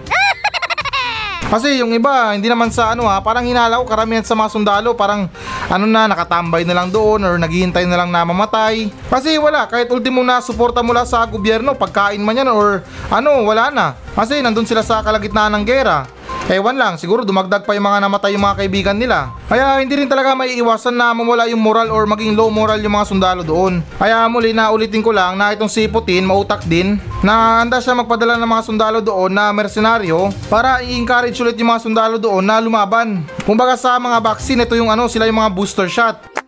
Kasi 1.47 1.79
yung 1.79 1.95
iba, 1.95 2.35
hindi 2.35 2.51
naman 2.51 2.67
sa 2.67 2.91
ano 2.91 3.07
ha, 3.07 3.23
parang 3.23 3.47
hinalaw 3.47 3.79
karamihan 3.87 4.21
sa 4.21 4.35
mga 4.35 4.51
sundalo, 4.51 4.91
parang 4.93 5.31
ano 5.71 5.85
na, 5.87 6.05
nakatambay 6.11 6.67
na 6.67 6.75
lang 6.75 6.91
doon 6.91 7.23
or 7.23 7.39
naghihintay 7.39 7.87
na 7.87 8.03
lang 8.03 8.11
na 8.11 8.27
mamatay. 8.27 8.91
Kasi 9.07 9.39
wala, 9.39 9.63
kahit 9.65 9.87
ultimo 9.87 10.19
na 10.19 10.43
suporta 10.43 10.83
mula 10.83 11.07
sa 11.07 11.23
gobyerno, 11.23 11.73
pagkain 11.79 12.19
man 12.19 12.37
yan 12.43 12.51
or 12.51 12.83
ano, 13.07 13.47
wala 13.47 13.71
na. 13.71 13.85
Kasi 14.13 14.43
nandun 14.43 14.67
sila 14.67 14.83
sa 14.83 14.99
kalagitnaan 14.99 15.55
ng 15.57 15.65
gera. 15.65 16.18
Ewan 16.49 16.81
lang, 16.81 16.97
siguro 16.97 17.21
dumagdag 17.21 17.61
pa 17.61 17.77
yung 17.77 17.85
mga 17.85 18.09
namatay 18.09 18.33
yung 18.33 18.41
mga 18.41 18.57
kaibigan 18.65 18.97
nila. 18.97 19.29
Kaya 19.45 19.77
hindi 19.85 19.93
rin 19.93 20.09
talaga 20.09 20.33
may 20.33 20.57
iwasan 20.57 20.97
na 20.97 21.13
mawala 21.13 21.45
yung 21.45 21.61
moral 21.61 21.93
or 21.93 22.09
maging 22.09 22.33
low 22.33 22.49
moral 22.49 22.81
yung 22.81 22.97
mga 22.97 23.05
sundalo 23.05 23.45
doon. 23.45 23.85
Kaya 24.01 24.25
muli 24.25 24.49
na 24.49 24.73
ulitin 24.73 25.05
ko 25.05 25.13
lang 25.13 25.37
na 25.37 25.53
itong 25.53 25.69
si 25.69 25.85
Putin 25.85 26.25
mautak 26.25 26.65
din 26.65 26.97
na 27.21 27.61
handa 27.61 27.77
siya 27.77 27.93
magpadala 27.93 28.41
ng 28.41 28.49
mga 28.49 28.65
sundalo 28.65 28.97
doon 28.97 29.29
na 29.29 29.53
mercenaryo 29.53 30.33
para 30.49 30.81
i-encourage 30.81 31.37
ulit 31.37 31.53
yung 31.61 31.69
mga 31.69 31.85
sundalo 31.85 32.17
doon 32.17 32.41
na 32.41 32.57
lumaban. 32.57 33.21
Kumbaga 33.45 33.77
sa 33.77 34.01
mga 34.01 34.17
vaccine, 34.17 34.65
ito 34.65 34.73
yung 34.73 34.89
ano, 34.89 35.05
sila 35.05 35.29
yung 35.29 35.37
mga 35.37 35.53
booster 35.53 35.85
shot. 35.85 36.38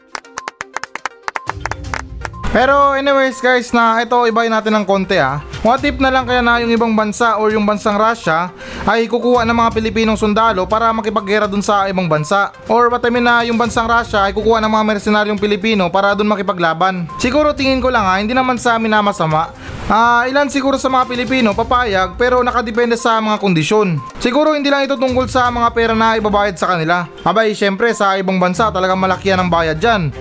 Pero 2.51 2.91
anyways 2.91 3.39
guys 3.39 3.72
na 3.72 4.03
ito 4.03 4.27
ibayin 4.27 4.51
natin 4.51 4.75
ng 4.75 4.84
konti 4.84 5.15
ah. 5.15 5.39
What 5.63 5.88
if 5.88 5.96
na 6.03 6.12
lang 6.12 6.27
kaya 6.27 6.43
na 6.43 6.60
yung 6.60 6.75
ibang 6.75 6.91
bansa 6.91 7.39
or 7.39 7.48
yung 7.48 7.63
bansang 7.63 7.96
Russia 7.96 8.51
ay 8.84 9.08
kukuha 9.08 9.48
ng 9.48 9.55
mga 9.55 9.72
Pilipinong 9.72 10.20
sundalo 10.20 10.67
para 10.67 10.91
makipaggera 10.91 11.48
dun 11.48 11.63
sa 11.63 11.88
ibang 11.88 12.12
bansa. 12.12 12.51
Or 12.67 12.91
what 12.91 13.08
I 13.08 13.13
mean 13.13 13.24
na 13.24 13.48
yung 13.48 13.55
bansang 13.55 13.88
Russia 13.88 14.27
ay 14.27 14.36
kukuha 14.36 14.60
ng 14.60 14.67
mga 14.67 14.84
mercenaryong 14.84 15.39
Pilipino 15.39 15.88
para 15.88 16.12
dun 16.12 16.27
makipaglaban. 16.27 17.08
Siguro 17.24 17.55
tingin 17.55 17.79
ko 17.79 17.88
lang 17.88 18.03
ha, 18.03 18.20
hindi 18.20 18.36
naman 18.36 18.60
sa 18.60 18.75
amin 18.75 18.91
na 18.91 19.00
masama. 19.00 19.55
Ah, 19.88 20.27
ilan 20.27 20.51
siguro 20.51 20.75
sa 20.75 20.91
mga 20.91 21.08
Pilipino 21.08 21.55
papayag 21.55 22.20
pero 22.20 22.43
nakadepende 22.43 23.00
sa 23.00 23.24
mga 23.24 23.39
kondisyon. 23.39 23.96
Siguro 24.20 24.60
hindi 24.60 24.67
lang 24.67 24.84
ito 24.84 25.00
tungkol 25.00 25.31
sa 25.31 25.48
mga 25.48 25.72
pera 25.72 25.96
na 25.96 26.20
ibabayad 26.20 26.60
sa 26.60 26.75
kanila. 26.75 27.08
Abay, 27.24 27.55
syempre 27.55 27.96
sa 27.96 28.20
ibang 28.20 28.43
bansa 28.43 28.67
talagang 28.75 29.00
malaki 29.00 29.31
ang 29.31 29.48
bayad 29.48 29.79
dyan 29.79 30.12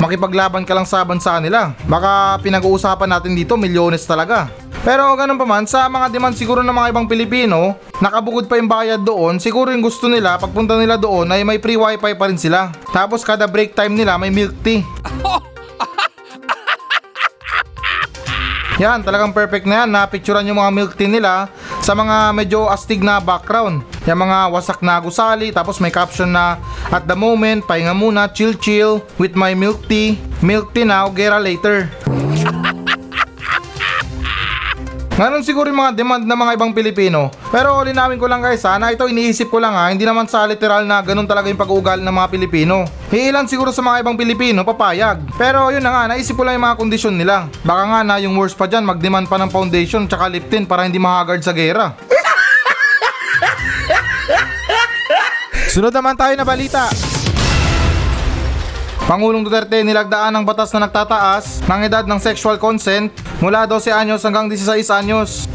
makipaglaban 0.00 0.64
ka 0.64 0.72
lang 0.72 0.86
sa 0.88 1.04
bansa 1.04 1.36
nila. 1.42 1.74
Baka 1.84 2.38
pinag-uusapan 2.40 3.10
natin 3.10 3.36
dito 3.36 3.58
milyones 3.58 4.06
talaga. 4.06 4.48
Pero 4.82 5.14
ganun 5.14 5.38
pa 5.38 5.46
man, 5.46 5.62
sa 5.62 5.86
mga 5.86 6.10
demand 6.10 6.34
siguro 6.34 6.58
ng 6.62 6.74
mga 6.74 6.90
ibang 6.90 7.06
Pilipino, 7.06 7.78
nakabukod 8.02 8.50
pa 8.50 8.58
yung 8.58 8.66
bayad 8.66 8.98
doon, 8.98 9.38
siguro 9.38 9.70
yung 9.70 9.84
gusto 9.84 10.10
nila, 10.10 10.42
pagpunta 10.42 10.74
nila 10.74 10.98
doon 10.98 11.30
ay 11.30 11.46
may 11.46 11.62
free 11.62 11.78
wifi 11.78 12.18
pa 12.18 12.26
rin 12.26 12.34
sila. 12.34 12.74
Tapos 12.90 13.22
kada 13.22 13.46
break 13.46 13.78
time 13.78 13.94
nila 13.94 14.18
may 14.18 14.34
milk 14.34 14.58
tea. 14.66 14.82
Yan, 18.82 19.06
talagang 19.06 19.30
perfect 19.30 19.62
na 19.62 19.84
yan. 19.84 19.94
Napicturan 19.94 20.42
yung 20.48 20.58
mga 20.58 20.74
milk 20.74 20.92
tea 20.98 21.06
nila 21.06 21.46
sa 21.82 21.98
mga 21.98 22.30
medyo 22.30 22.70
astig 22.70 23.02
na 23.02 23.18
background. 23.18 23.82
Yung 24.06 24.22
mga 24.22 24.54
wasak 24.54 24.78
na 24.86 25.02
gusali, 25.02 25.50
tapos 25.50 25.82
may 25.82 25.90
caption 25.90 26.30
na 26.30 26.62
At 26.92 27.08
the 27.08 27.16
moment, 27.16 27.64
pahinga 27.64 27.96
muna, 27.96 28.28
chill 28.30 28.52
chill 28.54 29.00
with 29.16 29.32
my 29.34 29.56
milk 29.56 29.88
tea. 29.88 30.20
Milk 30.44 30.76
tea 30.76 30.84
now, 30.84 31.08
gera 31.10 31.40
later. 31.40 31.88
Ganon 35.12 35.44
siguro 35.44 35.68
yung 35.68 35.76
mga 35.76 35.92
demand 35.92 36.24
ng 36.24 36.38
mga 36.40 36.56
ibang 36.56 36.72
Pilipino. 36.72 37.28
Pero 37.52 37.84
linawin 37.84 38.16
ko 38.16 38.24
lang 38.24 38.40
guys 38.40 38.64
ha, 38.64 38.80
na 38.80 38.96
ito 38.96 39.04
iniisip 39.04 39.52
ko 39.52 39.60
lang 39.60 39.76
ha, 39.76 39.92
hindi 39.92 40.08
naman 40.08 40.24
sa 40.24 40.48
literal 40.48 40.88
na 40.88 41.04
ganun 41.04 41.28
talaga 41.28 41.52
yung 41.52 41.60
pag-uugal 41.60 42.00
ng 42.00 42.14
mga 42.16 42.32
Pilipino. 42.32 42.88
Iilan 43.12 43.44
siguro 43.44 43.76
sa 43.76 43.84
mga 43.84 44.00
ibang 44.00 44.16
Pilipino 44.16 44.64
papayag. 44.64 45.36
Pero 45.36 45.68
yun 45.68 45.84
na 45.84 45.92
nga, 45.92 46.16
naisip 46.16 46.32
ko 46.32 46.48
lang 46.48 46.56
yung 46.56 46.64
mga 46.64 46.80
kondisyon 46.80 47.12
nila. 47.12 47.44
Baka 47.60 47.82
nga 47.92 48.00
na 48.00 48.16
yung 48.24 48.40
worst 48.40 48.56
pa 48.56 48.64
dyan, 48.64 48.88
mag-demand 48.88 49.28
pa 49.28 49.36
ng 49.36 49.52
foundation 49.52 50.08
tsaka 50.08 50.32
lip 50.32 50.48
tint 50.48 50.64
para 50.64 50.88
hindi 50.88 50.96
mahagard 50.96 51.44
sa 51.44 51.52
gera. 51.52 51.92
Sunod 55.76 55.92
naman 55.92 56.16
tayo 56.16 56.32
na 56.40 56.44
balita. 56.48 56.88
Pangulong 59.02 59.42
Duterte 59.42 59.82
nilagdaan 59.82 60.30
ng 60.38 60.44
batas 60.46 60.70
na 60.70 60.86
nagtataas 60.86 61.66
ng 61.66 61.80
edad 61.90 62.06
ng 62.06 62.22
sexual 62.22 62.54
consent 62.54 63.10
mula 63.42 63.66
12 63.66 63.90
anyos 63.90 64.22
hanggang 64.22 64.46
16 64.46 64.86
anyos. 64.94 65.50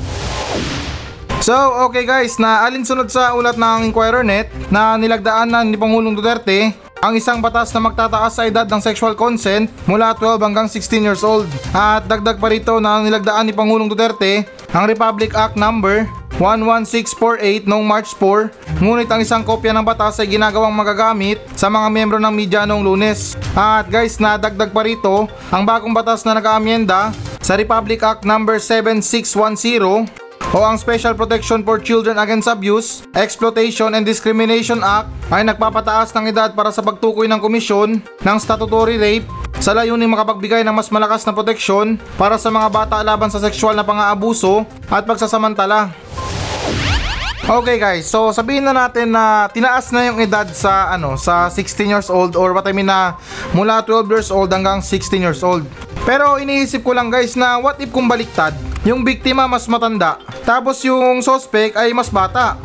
So, 1.40 1.56
okay 1.88 2.04
guys, 2.04 2.36
na 2.42 2.68
alinsunod 2.68 3.08
sa 3.08 3.32
ulat 3.38 3.56
ng 3.56 3.88
Inquirer.net 3.88 4.52
na 4.68 5.00
nilagdaan 5.00 5.48
na 5.48 5.64
ni 5.64 5.80
Pangulong 5.80 6.12
Duterte 6.12 6.87
ang 7.02 7.14
isang 7.14 7.40
batas 7.40 7.70
na 7.74 7.82
magtataas 7.84 8.34
sa 8.34 8.46
edad 8.50 8.66
ng 8.66 8.82
sexual 8.82 9.14
consent 9.14 9.70
mula 9.86 10.14
12 10.18 10.42
hanggang 10.42 10.68
16 10.70 11.06
years 11.06 11.22
old. 11.22 11.46
At 11.74 12.10
dagdag 12.10 12.42
pa 12.42 12.50
rito 12.50 12.78
na 12.82 13.02
nilagdaan 13.02 13.46
ni 13.48 13.54
Pangulong 13.54 13.90
Duterte 13.90 14.48
ang 14.74 14.90
Republic 14.90 15.34
Act 15.34 15.56
number 15.56 16.10
11648 16.38 17.66
noong 17.66 17.82
March 17.82 18.14
4, 18.14 18.78
ngunit 18.78 19.10
ang 19.10 19.26
isang 19.26 19.42
kopya 19.42 19.74
ng 19.74 19.82
batas 19.82 20.22
ay 20.22 20.30
ginagawang 20.30 20.70
magagamit 20.70 21.42
sa 21.58 21.66
mga 21.66 21.90
miyembro 21.90 22.22
ng 22.22 22.30
media 22.30 22.62
noong 22.70 22.86
lunes. 22.86 23.34
At 23.58 23.90
guys, 23.90 24.22
nadagdag 24.22 24.70
pa 24.70 24.86
rito 24.86 25.26
ang 25.50 25.66
bagong 25.66 25.98
batas 25.98 26.22
na 26.22 26.38
nag-aamyenda 26.38 27.10
sa 27.42 27.58
Republic 27.58 28.06
Act 28.06 28.22
number 28.22 28.62
7610 28.62 30.27
o 30.56 30.64
ang 30.64 30.80
Special 30.80 31.12
Protection 31.12 31.60
for 31.60 31.76
Children 31.82 32.16
Against 32.16 32.48
Abuse, 32.48 33.04
Exploitation 33.12 33.92
and 33.92 34.08
Discrimination 34.08 34.80
Act 34.80 35.12
ay 35.28 35.44
nagpapataas 35.44 36.16
ng 36.16 36.32
edad 36.32 36.56
para 36.56 36.72
sa 36.72 36.80
pagtukoy 36.80 37.28
ng 37.28 37.42
komisyon 37.44 38.00
ng 38.00 38.38
statutory 38.40 38.96
rape 38.96 39.28
sa 39.60 39.76
layuning 39.76 40.08
makapagbigay 40.08 40.64
ng 40.64 40.72
mas 40.72 40.88
malakas 40.88 41.28
na 41.28 41.36
proteksyon 41.36 42.00
para 42.16 42.40
sa 42.40 42.48
mga 42.48 42.72
bata 42.72 42.96
laban 43.04 43.28
sa 43.28 43.44
sexual 43.44 43.76
na 43.76 43.84
pang-aabuso 43.84 44.64
at 44.88 45.04
pagsasamantala. 45.04 45.92
Okay 47.48 47.80
guys, 47.80 48.04
so 48.04 48.36
sabihin 48.36 48.68
na 48.68 48.76
natin 48.76 49.08
na 49.08 49.48
tinaas 49.48 49.88
na 49.96 50.04
yung 50.04 50.20
edad 50.20 50.44
sa 50.52 50.92
ano 50.92 51.16
sa 51.16 51.48
16 51.48 51.88
years 51.88 52.12
old 52.12 52.36
or 52.36 52.52
what 52.52 52.68
I 52.68 52.76
mean 52.76 52.92
na 52.92 53.16
mula 53.56 53.80
12 53.88 54.04
years 54.12 54.30
old 54.36 54.52
hanggang 54.52 54.84
16 54.84 55.16
years 55.16 55.40
old. 55.40 55.64
Pero 56.04 56.40
iniisip 56.40 56.84
ko 56.84 56.92
lang 56.92 57.08
guys 57.08 57.40
na 57.40 57.56
what 57.56 57.80
if 57.80 57.88
kung 57.92 58.08
baliktad, 58.12 58.52
yung 58.88 59.04
biktima 59.04 59.52
mas 59.52 59.68
matanda, 59.68 60.16
tapos 60.48 60.80
yung 60.88 61.20
suspect 61.20 61.76
ay 61.76 61.92
mas 61.92 62.08
bata. 62.08 62.56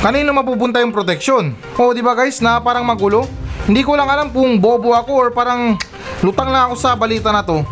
Kanino 0.00 0.32
mapupunta 0.32 0.80
yung 0.80 0.88
proteksyon? 0.88 1.52
O 1.76 1.92
di 1.92 2.00
ba 2.00 2.16
guys 2.16 2.40
na 2.40 2.56
parang 2.56 2.80
magulo? 2.80 3.28
Hindi 3.68 3.84
ko 3.84 3.92
lang 3.92 4.08
alam 4.08 4.32
kung 4.32 4.56
bobo 4.56 4.96
ako 4.96 5.12
or 5.12 5.28
parang 5.36 5.76
lutang 6.24 6.48
lang 6.48 6.72
ako 6.72 6.80
sa 6.80 6.96
balita 6.96 7.28
na 7.28 7.44
to. 7.44 7.60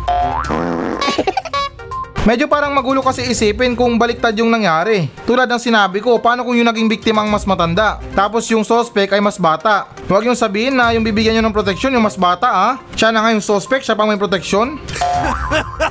Medyo 2.29 2.45
parang 2.45 2.77
magulo 2.77 3.01
kasi 3.01 3.25
isipin 3.25 3.73
kung 3.73 3.97
baliktad 3.97 4.37
yung 4.37 4.53
nangyari. 4.53 5.09
Tulad 5.25 5.49
ng 5.49 5.61
sinabi 5.61 6.01
ko, 6.01 6.21
paano 6.21 6.45
kung 6.45 6.57
yung 6.57 6.69
naging 6.69 6.89
biktima 6.89 7.25
ang 7.25 7.33
mas 7.33 7.45
matanda? 7.45 8.01
Tapos 8.13 8.45
yung 8.53 8.65
suspect 8.65 9.13
ay 9.13 9.21
mas 9.21 9.41
bata. 9.41 9.89
Huwag 10.05 10.29
yung 10.29 10.37
sabihin 10.37 10.77
na 10.77 10.93
yung 10.93 11.05
bibigyan 11.05 11.37
nyo 11.37 11.49
ng 11.49 11.57
proteksyon 11.57 11.93
yung 11.93 12.05
mas 12.05 12.17
bata 12.17 12.49
ah. 12.49 12.73
Siya 12.93 13.09
na 13.09 13.25
nga 13.25 13.33
yung 13.33 13.45
suspect, 13.45 13.85
siya 13.85 13.97
pang 13.97 14.09
may 14.09 14.17
proteksyon. 14.17 14.77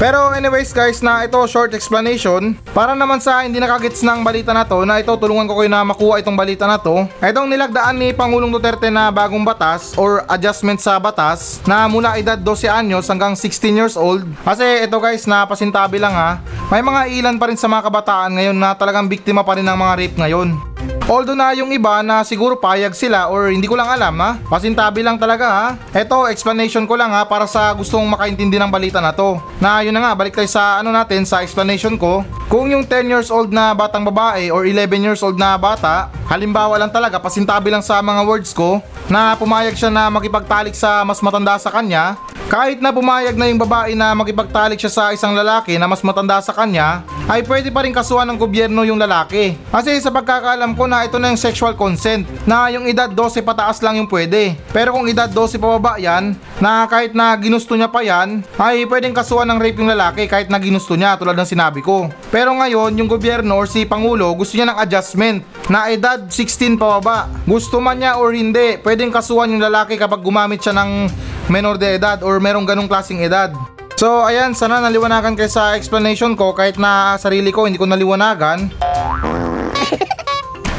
Pero 0.00 0.32
anyways 0.32 0.72
guys 0.72 1.04
na 1.04 1.24
ito 1.28 1.38
short 1.46 1.76
explanation. 1.76 2.56
Para 2.72 2.96
naman 2.96 3.20
sa 3.20 3.44
hindi 3.44 3.60
nakagets 3.60 4.00
ng 4.00 4.24
balita 4.24 4.50
na 4.50 4.64
to 4.64 4.82
Na 4.82 4.98
ito 4.98 5.12
tulungan 5.14 5.46
ko 5.46 5.60
kayo 5.60 5.70
na 5.70 5.84
makuha 5.84 6.18
itong 6.18 6.34
balita 6.34 6.64
na 6.66 6.80
to. 6.80 7.06
Itong 7.20 7.46
nilagdaan 7.46 8.00
ni 8.00 8.10
Pangulong 8.10 8.50
Duterte 8.50 8.88
na 8.88 9.12
bagong 9.12 9.44
batas 9.44 9.94
Or 9.94 10.24
adjustment 10.26 10.80
sa 10.80 10.96
batas 10.98 11.62
Na 11.68 11.86
mula 11.86 12.18
edad 12.18 12.40
12 12.40 12.66
anyos 12.72 13.06
hanggang 13.06 13.36
16 13.36 13.78
years 13.78 13.94
old. 13.94 14.24
Kasi 14.42 14.84
ito 14.88 14.96
guys 14.98 15.28
na 15.28 15.44
pasintabi 15.44 16.00
lang 16.00 16.16
ha. 16.16 16.40
May 16.72 16.80
mga 16.80 17.00
ilan 17.22 17.36
pa 17.36 17.52
rin 17.52 17.60
sa 17.60 17.68
mga 17.68 17.86
kabataan 17.86 18.32
ngayon 18.40 18.56
na 18.56 18.72
talagang 18.72 19.06
biktima 19.06 19.44
pa 19.44 19.54
rin 19.54 19.66
ng 19.68 19.76
mga 19.76 19.94
rape 20.00 20.18
ngayon 20.18 20.71
Although 21.10 21.34
na 21.34 21.50
yung 21.50 21.74
iba 21.74 21.98
na 22.06 22.22
siguro 22.22 22.54
payag 22.54 22.94
sila 22.94 23.26
or 23.26 23.50
hindi 23.50 23.66
ko 23.66 23.74
lang 23.74 23.90
alam 23.90 24.14
ha. 24.22 24.38
Pasintabi 24.46 25.02
lang 25.02 25.18
talaga 25.18 25.46
ha. 25.50 25.66
Ito 25.90 26.30
explanation 26.30 26.86
ko 26.86 26.94
lang 26.94 27.10
ha 27.10 27.26
para 27.26 27.50
sa 27.50 27.74
gustong 27.74 28.06
makaintindi 28.06 28.54
ng 28.54 28.70
balita 28.70 29.02
na 29.02 29.10
to. 29.10 29.42
Na 29.58 29.82
yun 29.82 29.90
na 29.90 30.06
nga 30.06 30.12
balik 30.14 30.38
tayo 30.38 30.46
sa 30.46 30.78
ano 30.78 30.94
natin 30.94 31.26
sa 31.26 31.42
explanation 31.42 31.98
ko. 31.98 32.22
Kung 32.46 32.70
yung 32.70 32.86
10 32.86 33.10
years 33.10 33.28
old 33.34 33.50
na 33.50 33.74
batang 33.74 34.06
babae 34.06 34.54
or 34.54 34.62
11 34.62 35.02
years 35.02 35.20
old 35.26 35.34
na 35.34 35.58
bata, 35.58 36.06
halimbawa 36.30 36.78
lang 36.78 36.94
talaga 36.94 37.18
pasintabi 37.18 37.74
lang 37.74 37.82
sa 37.82 37.98
mga 37.98 38.22
words 38.22 38.54
ko 38.54 38.78
na 39.10 39.34
pumayag 39.36 39.76
siya 39.76 39.90
na 39.90 40.08
makipagtalik 40.08 40.72
sa 40.72 41.02
mas 41.02 41.20
matanda 41.20 41.58
sa 41.58 41.68
kanya, 41.68 42.16
kahit 42.52 42.84
na 42.84 42.92
pumayag 42.92 43.32
na 43.32 43.48
yung 43.48 43.56
babae 43.56 43.96
na 43.96 44.12
makipagtalik 44.12 44.76
siya 44.76 44.92
sa 44.92 45.04
isang 45.16 45.32
lalaki 45.32 45.80
na 45.80 45.88
mas 45.88 46.04
matanda 46.04 46.36
sa 46.44 46.52
kanya, 46.52 47.00
ay 47.24 47.40
pwede 47.48 47.72
pa 47.72 47.80
rin 47.80 47.96
kasuhan 47.96 48.28
ng 48.28 48.36
gobyerno 48.36 48.84
yung 48.84 49.00
lalaki. 49.00 49.56
Kasi 49.72 49.96
sa 50.04 50.12
pagkakaalam 50.12 50.76
ko 50.76 50.84
na 50.84 51.00
ito 51.08 51.16
na 51.16 51.32
yung 51.32 51.40
sexual 51.40 51.72
consent, 51.72 52.28
na 52.44 52.68
yung 52.68 52.84
edad 52.84 53.08
12 53.08 53.40
pataas 53.40 53.80
lang 53.80 53.96
yung 53.96 54.10
pwede. 54.12 54.52
Pero 54.68 54.92
kung 54.92 55.08
edad 55.08 55.32
12 55.32 55.56
pababa 55.56 55.96
yan, 55.96 56.36
na 56.60 56.84
kahit 56.84 57.16
na 57.16 57.32
ginusto 57.40 57.72
niya 57.72 57.88
pa 57.88 58.04
yan, 58.04 58.44
ay 58.60 58.84
pwedeng 58.84 59.16
kasuhan 59.16 59.48
ng 59.48 59.56
rape 59.56 59.80
yung 59.80 59.88
lalaki 59.88 60.28
kahit 60.28 60.52
na 60.52 60.60
ginusto 60.60 60.92
niya 60.92 61.16
tulad 61.16 61.32
ng 61.40 61.48
sinabi 61.48 61.80
ko. 61.80 62.12
Pero 62.28 62.52
ngayon, 62.52 63.00
yung 63.00 63.08
gobyerno 63.08 63.56
or 63.56 63.64
si 63.64 63.88
Pangulo 63.88 64.28
gusto 64.36 64.60
niya 64.60 64.68
ng 64.68 64.76
adjustment 64.76 65.40
na 65.72 65.88
edad 65.88 66.20
16 66.28 66.76
pababa. 66.76 67.32
Gusto 67.48 67.80
man 67.80 67.96
niya 67.96 68.20
or 68.20 68.36
hindi, 68.36 68.76
pwedeng 68.84 69.08
kasuhan 69.08 69.56
yung 69.56 69.64
lalaki 69.64 69.96
kapag 69.96 70.20
gumamit 70.20 70.60
siya 70.60 70.76
ng 70.76 71.08
menor 71.50 71.78
de 71.78 71.98
edad 71.98 72.22
or 72.22 72.38
merong 72.38 72.68
ganong 72.68 72.90
klaseng 72.90 73.22
edad. 73.22 73.54
So 73.98 74.26
ayan, 74.26 74.50
sana 74.50 74.82
naliwanagan 74.82 75.38
kayo 75.38 75.46
sa 75.46 75.78
explanation 75.78 76.34
ko 76.34 76.50
kahit 76.50 76.74
na 76.74 77.14
sarili 77.22 77.54
ko 77.54 77.70
hindi 77.70 77.78
ko 77.78 77.86
naliwanagan. 77.86 78.66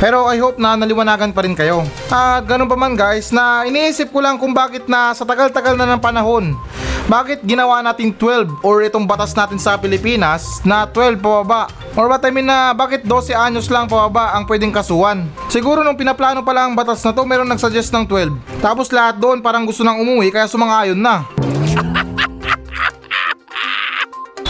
Pero 0.03 0.27
I 0.27 0.35
hope 0.43 0.59
na 0.59 0.75
naliwanagan 0.75 1.31
pa 1.31 1.47
rin 1.47 1.55
kayo. 1.55 1.87
At 2.11 2.43
ganun 2.43 2.67
pa 2.67 2.75
man 2.75 2.99
guys, 2.99 3.31
na 3.31 3.63
iniisip 3.63 4.11
ko 4.11 4.19
lang 4.19 4.35
kung 4.35 4.51
bakit 4.51 4.91
na 4.91 5.15
sa 5.15 5.23
tagal-tagal 5.23 5.79
na 5.79 5.87
ng 5.95 6.03
panahon, 6.03 6.59
bakit 7.11 7.43
ginawa 7.43 7.83
natin 7.83 8.15
12 8.15 8.63
or 8.63 8.79
itong 8.79 9.03
batas 9.03 9.35
natin 9.35 9.59
sa 9.59 9.75
Pilipinas 9.75 10.63
na 10.63 10.87
12 10.87 11.19
pababa? 11.19 11.67
Or 11.99 12.07
what 12.07 12.23
I 12.23 12.31
mean 12.31 12.47
na 12.47 12.71
bakit 12.71 13.03
12 13.03 13.35
anyos 13.35 13.67
lang 13.67 13.91
pababa 13.91 14.31
ang 14.31 14.47
pwedeng 14.47 14.71
kasuhan? 14.71 15.27
Siguro 15.51 15.83
nung 15.83 15.99
pinaplano 15.99 16.41
pa 16.41 16.55
lang 16.55 16.71
ang 16.71 16.75
batas 16.79 17.03
na 17.03 17.11
to, 17.11 17.27
meron 17.27 17.51
nagsuggest 17.51 17.91
ng 17.91 18.07
12. 18.07 18.63
Tapos 18.63 18.87
lahat 18.89 19.19
doon 19.19 19.43
parang 19.43 19.67
gusto 19.67 19.83
nang 19.83 19.99
umuwi 19.99 20.31
kaya 20.31 20.47
sumang-ayon 20.47 20.97
na. 20.97 21.27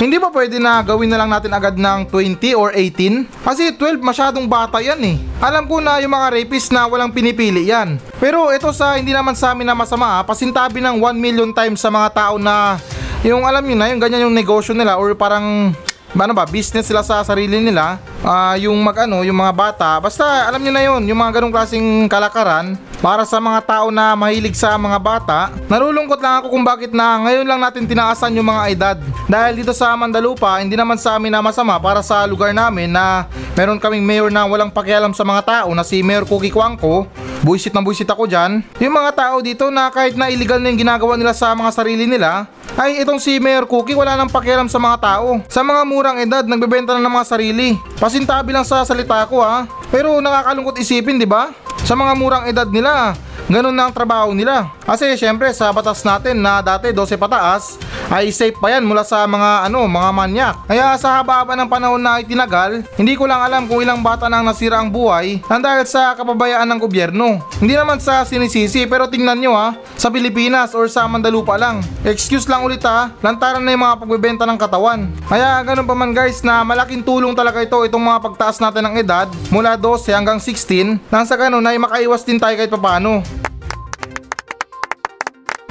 Hindi 0.04 0.20
ba 0.20 0.28
pwede 0.36 0.60
na 0.60 0.84
gawin 0.84 1.08
na 1.08 1.16
lang 1.16 1.32
natin 1.32 1.48
agad 1.56 1.80
ng 1.80 2.12
20 2.12 2.60
or 2.60 2.76
18? 2.76 3.24
Kasi 3.40 3.72
12 3.72 4.04
masyadong 4.04 4.44
bata 4.52 4.84
yan 4.84 5.00
eh. 5.00 5.16
Alam 5.40 5.64
ko 5.64 5.80
na 5.80 6.04
yung 6.04 6.12
mga 6.12 6.28
rapist 6.36 6.76
na 6.76 6.84
walang 6.92 7.08
pinipili 7.08 7.72
yan. 7.72 7.96
Pero 8.20 8.52
ito 8.52 8.68
sa 8.76 9.00
hindi 9.00 9.16
naman 9.16 9.32
sa 9.32 9.56
amin 9.56 9.64
na 9.64 9.72
masama, 9.72 10.20
ah, 10.20 10.24
pasintabi 10.28 10.84
ng 10.84 11.00
1 11.00 11.16
million 11.16 11.56
times 11.56 11.80
sa 11.80 11.88
mga 11.88 12.12
tao 12.12 12.36
na 12.36 12.76
yung 13.24 13.48
alam 13.48 13.64
nyo 13.64 13.80
na, 13.80 13.96
yung 13.96 14.04
ganyan 14.04 14.28
yung 14.28 14.36
negosyo 14.36 14.76
nila 14.76 15.00
or 15.00 15.16
parang 15.16 15.72
ano 16.12 16.34
ba, 16.36 16.44
business 16.52 16.84
sila 16.84 17.00
sa 17.00 17.24
sarili 17.24 17.64
nila, 17.64 17.96
Ah, 18.24 18.56
yung 18.56 18.80
mag 18.80 18.96
ano, 19.04 19.20
yung 19.28 19.36
mga 19.36 19.52
bata, 19.52 19.90
basta 20.00 20.24
alam 20.48 20.64
niyo 20.64 20.72
na 20.72 20.80
yon, 20.80 21.04
yung 21.12 21.20
mga 21.20 21.44
ganong 21.44 21.52
klaseng 21.52 22.08
kalakaran 22.08 22.80
para 23.04 23.28
sa 23.28 23.36
mga 23.44 23.60
tao 23.68 23.92
na 23.92 24.16
mahilig 24.16 24.56
sa 24.56 24.80
mga 24.80 24.96
bata. 24.96 25.52
Narulungkot 25.68 26.24
lang 26.24 26.40
ako 26.40 26.56
kung 26.56 26.64
bakit 26.64 26.96
na 26.96 27.20
ngayon 27.20 27.44
lang 27.44 27.60
natin 27.60 27.84
tinaasan 27.84 28.32
yung 28.32 28.48
mga 28.48 28.64
edad. 28.72 28.98
Dahil 29.28 29.60
dito 29.60 29.76
sa 29.76 29.92
Mandalupa, 30.00 30.56
hindi 30.64 30.80
naman 30.80 30.96
sa 30.96 31.20
amin 31.20 31.36
na 31.36 31.44
masama 31.44 31.76
para 31.84 32.00
sa 32.00 32.24
lugar 32.24 32.56
namin 32.56 32.96
na 32.96 33.28
meron 33.60 33.76
kaming 33.76 34.08
mayor 34.08 34.32
na 34.32 34.48
walang 34.48 34.72
pakialam 34.72 35.12
sa 35.12 35.28
mga 35.28 35.44
tao 35.44 35.76
na 35.76 35.84
si 35.84 36.00
Mayor 36.00 36.24
Cookie 36.24 36.48
Kwangko. 36.48 37.12
Buisit 37.44 37.76
na 37.76 37.84
buisit 37.84 38.08
ako 38.08 38.24
dyan. 38.24 38.64
Yung 38.80 38.96
mga 38.96 39.20
tao 39.20 39.44
dito 39.44 39.68
na 39.68 39.92
kahit 39.92 40.16
na 40.16 40.32
illegal 40.32 40.64
na 40.64 40.72
yung 40.72 40.80
ginagawa 40.80 41.20
nila 41.20 41.36
sa 41.36 41.52
mga 41.52 41.76
sarili 41.76 42.08
nila, 42.08 42.48
ay 42.74 43.04
itong 43.06 43.22
si 43.22 43.38
Mayor 43.38 43.70
Cookie 43.70 43.94
wala 43.94 44.16
nang 44.16 44.32
pakialam 44.32 44.72
sa 44.72 44.80
mga 44.80 44.98
tao. 44.98 45.44
Sa 45.52 45.62
mga 45.62 45.82
murang 45.86 46.18
edad, 46.24 46.48
nagbebenta 46.48 46.96
na 46.96 47.04
ng 47.04 47.14
mga 47.20 47.28
sarili. 47.28 47.76
Pasintabi 48.14 48.54
lang 48.54 48.62
sa 48.62 48.86
salita 48.86 49.26
ko 49.26 49.42
ha. 49.42 49.66
Pero 49.90 50.22
nakakalungkot 50.22 50.78
isipin, 50.78 51.18
di 51.18 51.26
ba? 51.26 51.50
Sa 51.82 51.98
mga 51.98 52.14
murang 52.14 52.46
edad 52.46 52.70
nila, 52.70 53.18
ganun 53.48 53.76
na 53.76 53.90
ang 53.90 53.94
trabaho 53.96 54.32
nila. 54.32 54.72
Kasi 54.84 55.16
syempre 55.16 55.50
sa 55.56 55.72
batas 55.72 56.04
natin 56.04 56.40
na 56.44 56.60
dati 56.60 56.92
12 56.92 57.16
pataas, 57.16 57.80
ay 58.12 58.30
safe 58.30 58.58
pa 58.60 58.70
yan 58.70 58.84
mula 58.84 59.02
sa 59.02 59.24
mga 59.24 59.66
ano, 59.66 59.88
mga 59.88 60.10
manyak. 60.12 60.56
Kaya 60.68 60.94
sa 61.00 61.20
haba-haba 61.20 61.56
ng 61.58 61.70
panahon 61.72 62.02
na 62.02 62.20
itinagal, 62.20 62.84
hindi 63.00 63.16
ko 63.16 63.26
lang 63.26 63.42
alam 63.42 63.66
kung 63.66 63.82
ilang 63.82 64.04
bata 64.04 64.28
nang 64.28 64.46
nasira 64.46 64.78
ang 64.78 64.92
buhay 64.92 65.40
nang 65.48 65.64
dahil 65.64 65.88
sa 65.88 66.14
kapabayaan 66.14 66.68
ng 66.68 66.80
gobyerno. 66.80 67.42
Hindi 67.58 67.74
naman 67.74 67.98
sa 67.98 68.22
sinisisi 68.28 68.86
pero 68.86 69.08
tingnan 69.08 69.40
nyo 69.40 69.54
ha, 69.56 69.74
sa 69.96 70.12
Pilipinas 70.12 70.76
or 70.76 70.86
sa 70.92 71.08
Mandalupa 71.08 71.56
lang. 71.58 71.82
Excuse 72.04 72.46
lang 72.46 72.62
ulit 72.62 72.84
ha, 72.84 73.14
lantaran 73.24 73.64
na 73.64 73.74
yung 73.74 73.84
mga 73.88 74.00
pagbebenta 74.04 74.44
ng 74.46 74.60
katawan. 74.60 75.10
Kaya 75.26 75.64
ganun 75.64 75.88
pa 75.88 75.96
man 75.96 76.12
guys 76.12 76.44
na 76.44 76.62
malaking 76.62 77.02
tulong 77.02 77.34
talaga 77.34 77.64
ito 77.64 77.82
itong 77.82 78.04
mga 78.04 78.20
pagtaas 78.20 78.60
natin 78.60 78.86
ng 78.92 78.96
edad 79.00 79.28
mula 79.50 79.80
12 79.80 80.12
hanggang 80.14 80.38
16 80.38 81.00
nang 81.10 81.26
sa 81.26 81.40
ganun 81.40 81.66
ay 81.66 81.80
makaiwas 81.80 82.22
din 82.28 82.38
tayo 82.38 82.54
kahit 82.54 82.70
papano. 82.70 83.43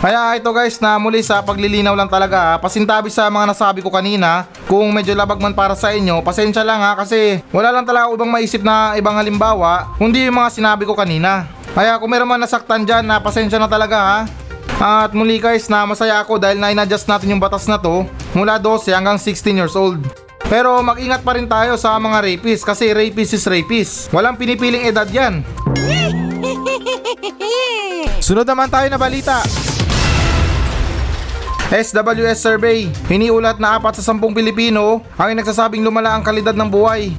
Kaya 0.03 0.35
ito 0.35 0.51
guys 0.51 0.83
na 0.83 0.99
muli 0.99 1.23
sa 1.23 1.47
paglilinaw 1.47 1.95
lang 1.95 2.11
talaga 2.11 2.35
ha, 2.43 2.53
pasintabi 2.59 3.07
sa 3.07 3.31
mga 3.31 3.55
nasabi 3.55 3.87
ko 3.87 3.87
kanina 3.87 4.51
kung 4.67 4.91
medyo 4.91 5.15
labag 5.15 5.39
man 5.39 5.55
para 5.55 5.79
sa 5.79 5.95
inyo 5.95 6.27
pasensya 6.27 6.67
lang 6.67 6.83
ha 6.83 6.99
kasi 6.99 7.39
wala 7.55 7.71
lang 7.71 7.87
talaga 7.87 8.11
ibang 8.11 8.27
maisip 8.27 8.67
na 8.67 8.99
ibang 8.99 9.15
halimbawa 9.15 9.95
kundi 10.03 10.27
yung 10.27 10.43
mga 10.43 10.59
sinabi 10.59 10.83
ko 10.91 10.99
kanina. 10.99 11.47
Kaya 11.71 12.03
kung 12.03 12.11
meron 12.11 12.27
man 12.27 12.43
nasaktan 12.43 12.83
dyan 12.83 13.07
na 13.07 13.23
pasensya 13.23 13.63
na 13.63 13.71
talaga 13.71 13.99
ha. 14.03 14.19
At 14.83 15.15
muli 15.15 15.39
guys 15.39 15.71
na 15.71 15.87
masaya 15.87 16.19
ako 16.19 16.35
dahil 16.35 16.59
na 16.59 16.75
inadjust 16.75 17.07
natin 17.07 17.39
yung 17.39 17.43
batas 17.43 17.71
na 17.71 17.79
to 17.79 18.03
mula 18.35 18.59
12 18.59 18.91
hanggang 18.91 19.23
16 19.23 19.55
years 19.55 19.79
old. 19.79 20.03
Pero 20.51 20.83
mag-ingat 20.83 21.23
pa 21.23 21.39
rin 21.39 21.47
tayo 21.47 21.79
sa 21.79 21.95
mga 22.03 22.27
rapist 22.27 22.67
kasi 22.67 22.91
rapist 22.91 23.39
is 23.39 23.47
rapist. 23.47 24.11
Walang 24.11 24.35
pinipiling 24.35 24.83
edad 24.83 25.07
yan. 25.07 25.47
Sunod 28.27 28.51
naman 28.51 28.67
tayo 28.67 28.91
na 28.91 28.99
balita. 28.99 29.47
SWS 31.73 32.37
survey, 32.37 32.85
hiniulat 33.09 33.57
na 33.57 33.81
apat 33.81 33.97
sa 33.97 34.13
sampung 34.13 34.37
Pilipino 34.37 35.01
ang 35.17 35.33
nagsasabing 35.33 35.81
lumala 35.81 36.13
ang 36.13 36.21
kalidad 36.21 36.53
ng 36.53 36.69
buhay. 36.69 37.17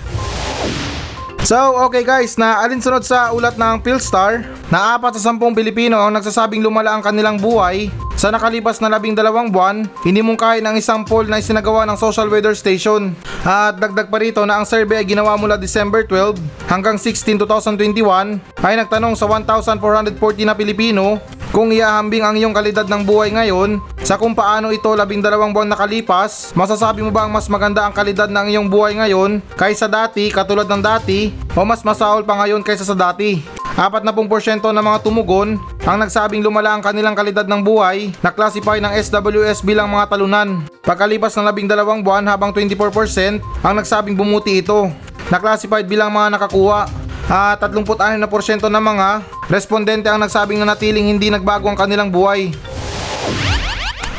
So, 1.41 1.57
okay 1.81 2.05
guys, 2.05 2.37
na 2.37 2.61
alinsunod 2.61 3.01
sa 3.01 3.33
ulat 3.33 3.57
ng 3.57 3.81
Philstar, 3.81 4.45
na 4.69 4.93
apat 4.93 5.17
sa 5.17 5.33
sampung 5.33 5.57
Pilipino 5.57 5.97
ang 5.97 6.13
nagsasabing 6.13 6.61
lumala 6.61 6.93
ang 6.93 7.01
kanilang 7.01 7.41
buhay 7.41 7.89
sa 8.13 8.29
nakalipas 8.29 8.77
na 8.77 8.93
labing 8.93 9.17
dalawang 9.17 9.49
buwan, 9.49 9.89
hindi 10.05 10.21
mungkahi 10.21 10.61
ng 10.61 10.77
isang 10.77 11.01
poll 11.01 11.25
na 11.25 11.41
isinagawa 11.41 11.89
ng 11.89 11.97
Social 11.97 12.29
Weather 12.29 12.53
Station. 12.53 13.17
At 13.41 13.81
dagdag 13.81 14.07
pa 14.13 14.21
rito 14.21 14.45
na 14.45 14.61
ang 14.61 14.69
survey 14.69 15.01
ay 15.01 15.07
ginawa 15.09 15.33
mula 15.33 15.57
December 15.57 16.05
12 16.05 16.37
hanggang 16.69 16.95
16, 17.01 17.41
2021 17.41 18.37
ay 18.61 18.73
nagtanong 18.79 19.17
sa 19.17 19.25
1,440 19.25 20.45
na 20.45 20.53
Pilipino 20.53 21.17
kung 21.53 21.69
iahambing 21.69 22.25
ang 22.25 22.33
iyong 22.33 22.49
kalidad 22.49 22.89
ng 22.89 23.05
buhay 23.05 23.29
ngayon 23.29 23.77
sa 24.01 24.17
kung 24.17 24.33
paano 24.33 24.73
ito 24.73 24.89
labing 24.89 25.21
dalawang 25.21 25.53
buwan 25.53 25.69
nakalipas, 25.69 26.49
masasabi 26.57 27.05
mo 27.05 27.13
ba 27.13 27.29
ang 27.29 27.31
mas 27.31 27.45
maganda 27.45 27.85
ang 27.85 27.93
kalidad 27.93 28.25
ng 28.25 28.49
iyong 28.49 28.65
buhay 28.65 28.97
ngayon 28.97 29.37
kaysa 29.53 29.85
dati, 29.85 30.33
katulad 30.33 30.65
ng 30.65 30.81
dati, 30.81 31.29
o 31.53 31.61
mas 31.61 31.85
masahol 31.85 32.25
pa 32.25 32.41
ngayon 32.41 32.65
kaysa 32.65 32.89
sa 32.89 32.97
dati? 32.97 33.37
40% 33.77 34.65
ng 34.65 34.85
mga 34.85 34.99
tumugon 35.05 35.61
ang 35.85 35.97
nagsabing 36.01 36.41
lumala 36.41 36.73
ang 36.73 36.81
kanilang 36.81 37.13
kalidad 37.13 37.45
ng 37.45 37.61
buhay 37.61 38.09
na 38.25 38.33
classify 38.33 38.81
ng 38.81 38.89
SWS 38.89 39.61
bilang 39.61 39.93
mga 39.93 40.09
talunan. 40.09 40.65
Pagkalipas 40.81 41.37
ng 41.37 41.45
labing 41.45 41.69
dalawang 41.69 42.01
buwan 42.01 42.25
habang 42.25 42.49
24% 42.49 43.45
ang 43.61 43.73
nagsabing 43.77 44.17
bumuti 44.17 44.57
ito 44.57 44.89
na 45.29 45.37
classified 45.37 45.85
bilang 45.85 46.09
mga 46.09 46.33
nakakuha 46.33 47.02
at 47.31 47.59
36% 47.59 48.67
ng 48.67 48.83
mga 48.83 49.07
respondente 49.47 50.07
ang 50.11 50.19
nagsabing 50.19 50.59
nanatiling 50.59 51.07
hindi 51.07 51.31
nagbago 51.31 51.67
ang 51.71 51.79
kanilang 51.79 52.11
buhay. 52.11 52.51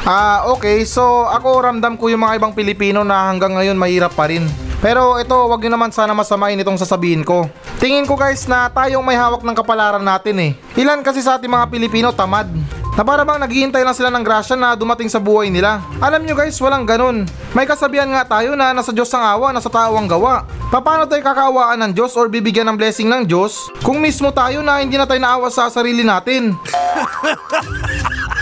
Ah, 0.04 0.44
okay. 0.52 0.84
So, 0.84 1.24
ako 1.24 1.64
ramdam 1.64 1.96
ko 1.96 2.12
yung 2.12 2.20
mga 2.20 2.36
ibang 2.36 2.52
Pilipino 2.52 3.00
na 3.08 3.32
hanggang 3.32 3.56
ngayon 3.56 3.80
mahirap 3.80 4.12
pa 4.12 4.28
rin. 4.28 4.44
Pero 4.84 5.16
ito, 5.16 5.32
wag 5.32 5.64
nyo 5.64 5.80
naman 5.80 5.96
sana 5.96 6.12
masamain 6.12 6.60
itong 6.60 6.76
sasabihin 6.76 7.24
ko. 7.24 7.48
Tingin 7.80 8.04
ko 8.04 8.12
guys 8.12 8.44
na 8.44 8.68
tayong 8.68 9.00
may 9.00 9.16
hawak 9.16 9.40
ng 9.40 9.56
kapalaran 9.56 10.04
natin 10.04 10.36
eh. 10.36 10.52
Ilan 10.76 11.00
kasi 11.00 11.24
sa 11.24 11.40
ating 11.40 11.48
mga 11.48 11.72
Pilipino 11.72 12.12
tamad. 12.12 12.52
Na 12.94 13.02
para 13.02 13.26
bang 13.26 13.42
naghihintay 13.42 13.82
lang 13.82 13.90
sila 13.90 14.06
ng 14.06 14.22
grasya 14.22 14.54
na 14.54 14.78
dumating 14.78 15.10
sa 15.10 15.18
buhay 15.18 15.50
nila. 15.50 15.82
Alam 15.98 16.22
nyo 16.22 16.38
guys, 16.38 16.54
walang 16.62 16.86
ganun. 16.86 17.26
May 17.50 17.66
kasabihan 17.66 18.06
nga 18.06 18.22
tayo 18.22 18.54
na 18.54 18.70
nasa 18.70 18.94
Diyos 18.94 19.10
ang 19.10 19.26
awa, 19.26 19.50
nasa 19.50 19.66
tao 19.66 19.98
ang 19.98 20.06
gawa. 20.06 20.46
Paano 20.70 21.02
tayo 21.10 21.18
kakaawaan 21.22 21.82
ng 21.82 21.92
Diyos 21.94 22.14
or 22.14 22.30
bibigyan 22.30 22.70
ng 22.70 22.78
blessing 22.78 23.10
ng 23.10 23.26
Diyos 23.26 23.66
kung 23.82 23.98
mismo 23.98 24.30
tayo 24.30 24.62
na 24.62 24.78
hindi 24.78 24.94
na 24.94 25.10
tayo 25.10 25.18
naawa 25.18 25.50
sa 25.50 25.66
sarili 25.74 26.06
natin? 26.06 26.54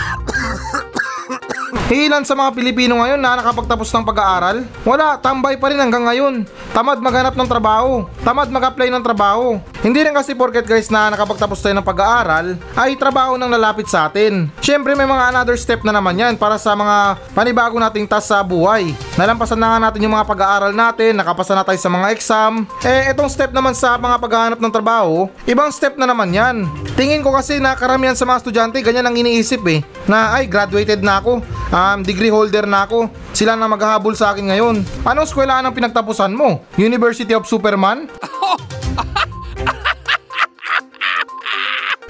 Ilan 1.93 2.25
sa 2.25 2.33
mga 2.33 2.57
Pilipino 2.57 2.97
ngayon 2.97 3.21
na 3.21 3.37
nakapagtapos 3.37 3.85
ng 3.93 4.01
pag-aaral? 4.01 4.65
Wala, 4.81 5.13
tambay 5.21 5.61
pa 5.61 5.69
rin 5.69 5.77
hanggang 5.77 6.09
ngayon. 6.09 6.41
Tamad 6.73 6.97
maghanap 6.97 7.37
ng 7.37 7.45
trabaho. 7.45 8.09
Tamad 8.25 8.49
mag-apply 8.49 8.89
ng 8.89 9.05
trabaho. 9.05 9.61
Hindi 9.85 10.01
rin 10.01 10.15
kasi 10.15 10.33
porket 10.33 10.65
guys 10.65 10.89
na 10.89 11.13
nakapagtapos 11.13 11.61
tayo 11.61 11.77
ng 11.77 11.85
pag-aaral 11.85 12.57
ay 12.73 12.97
trabaho 12.97 13.37
nang 13.37 13.53
lalapit 13.53 13.85
sa 13.85 14.09
atin. 14.09 14.49
Syempre 14.57 14.97
may 14.97 15.05
mga 15.05 15.29
another 15.29 15.53
step 15.53 15.85
na 15.85 15.93
naman 15.93 16.17
yan 16.17 16.33
para 16.33 16.57
sa 16.57 16.73
mga 16.73 17.19
panibago 17.37 17.77
nating 17.77 18.09
task 18.09 18.33
sa 18.33 18.41
buhay. 18.41 18.89
Nalampasan 19.13 19.61
na 19.61 19.77
nga 19.77 19.79
natin 19.85 20.09
yung 20.09 20.17
mga 20.17 20.25
pag-aaral 20.25 20.73
natin, 20.73 21.13
nakapasa 21.13 21.53
na 21.53 21.61
tayo 21.61 21.77
sa 21.77 21.93
mga 21.93 22.09
exam. 22.09 22.65
Eh 22.81 23.13
itong 23.13 23.29
step 23.29 23.53
naman 23.53 23.77
sa 23.77 24.01
mga 24.01 24.17
paghahanap 24.17 24.57
ng 24.57 24.73
trabaho, 24.73 25.29
ibang 25.45 25.69
step 25.69 25.93
na 25.93 26.09
naman 26.09 26.33
yan. 26.33 26.65
Tingin 26.97 27.21
ko 27.21 27.29
kasi 27.29 27.61
na 27.61 27.77
karamihan 27.77 28.17
sa 28.17 28.25
mga 28.25 28.41
estudyante 28.41 28.81
ganyan 28.81 29.05
ang 29.05 29.13
iniisip 29.13 29.61
eh. 29.69 29.85
Na 30.09 30.33
ay 30.33 30.49
graduated 30.49 31.05
na 31.05 31.21
ako, 31.21 31.43
um, 31.83 31.99
degree 32.01 32.31
holder 32.31 32.63
na 32.63 32.87
ako. 32.87 33.11
Sila 33.35 33.59
na 33.59 33.67
maghahabol 33.67 34.15
sa 34.15 34.31
akin 34.31 34.47
ngayon. 34.47 34.75
Anong 35.03 35.27
eskwelahan 35.27 35.67
ang 35.67 35.75
pinagtapusan 35.75 36.31
mo? 36.31 36.63
University 36.79 37.35
of 37.35 37.43
Superman? 37.43 38.07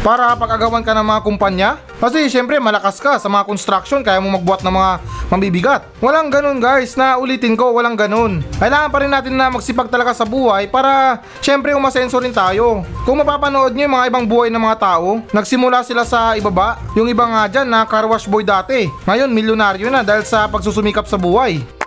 para 0.04 0.36
pag-agawan 0.36 0.84
ka 0.84 0.92
ng 0.92 1.08
mga 1.08 1.22
kumpanya? 1.24 1.70
Kasi 2.04 2.28
syempre 2.28 2.60
malakas 2.60 3.00
ka 3.00 3.16
sa 3.16 3.32
mga 3.32 3.48
construction 3.48 4.04
kaya 4.04 4.20
mo 4.20 4.36
magbuhat 4.36 4.60
ng 4.60 4.76
mga 4.76 4.92
mambibigat. 5.32 5.82
Walang 6.04 6.28
ganun 6.28 6.60
guys, 6.60 7.00
na 7.00 7.16
ulitin 7.16 7.56
ko, 7.56 7.72
walang 7.72 7.96
ganun. 7.96 8.44
Kailangan 8.60 8.92
pa 8.92 9.00
rin 9.00 9.10
natin 9.16 9.34
na 9.40 9.48
magsipag 9.48 9.88
talaga 9.88 10.12
sa 10.12 10.28
buhay 10.28 10.68
para 10.68 11.24
syempre 11.40 11.72
umasenso 11.72 12.20
rin 12.20 12.36
tayo. 12.36 12.84
Kung 13.08 13.24
mapapanood 13.24 13.72
nyo 13.72 13.88
yung 13.88 13.96
mga 13.96 14.08
ibang 14.12 14.26
buhay 14.28 14.52
ng 14.52 14.60
mga 14.60 14.78
tao, 14.84 15.24
nagsimula 15.32 15.88
sila 15.88 16.04
sa 16.04 16.36
ibaba. 16.36 16.84
Yung 17.00 17.08
iba 17.08 17.24
nga 17.24 17.48
dyan 17.48 17.72
na 17.72 17.88
car 17.88 18.04
wash 18.04 18.28
boy 18.28 18.44
dati. 18.44 18.92
Ngayon 19.08 19.32
milyonaryo 19.32 19.88
na 19.88 20.04
dahil 20.04 20.28
sa 20.28 20.52
pagsusumikap 20.52 21.08
sa 21.08 21.16
buhay. 21.16 21.83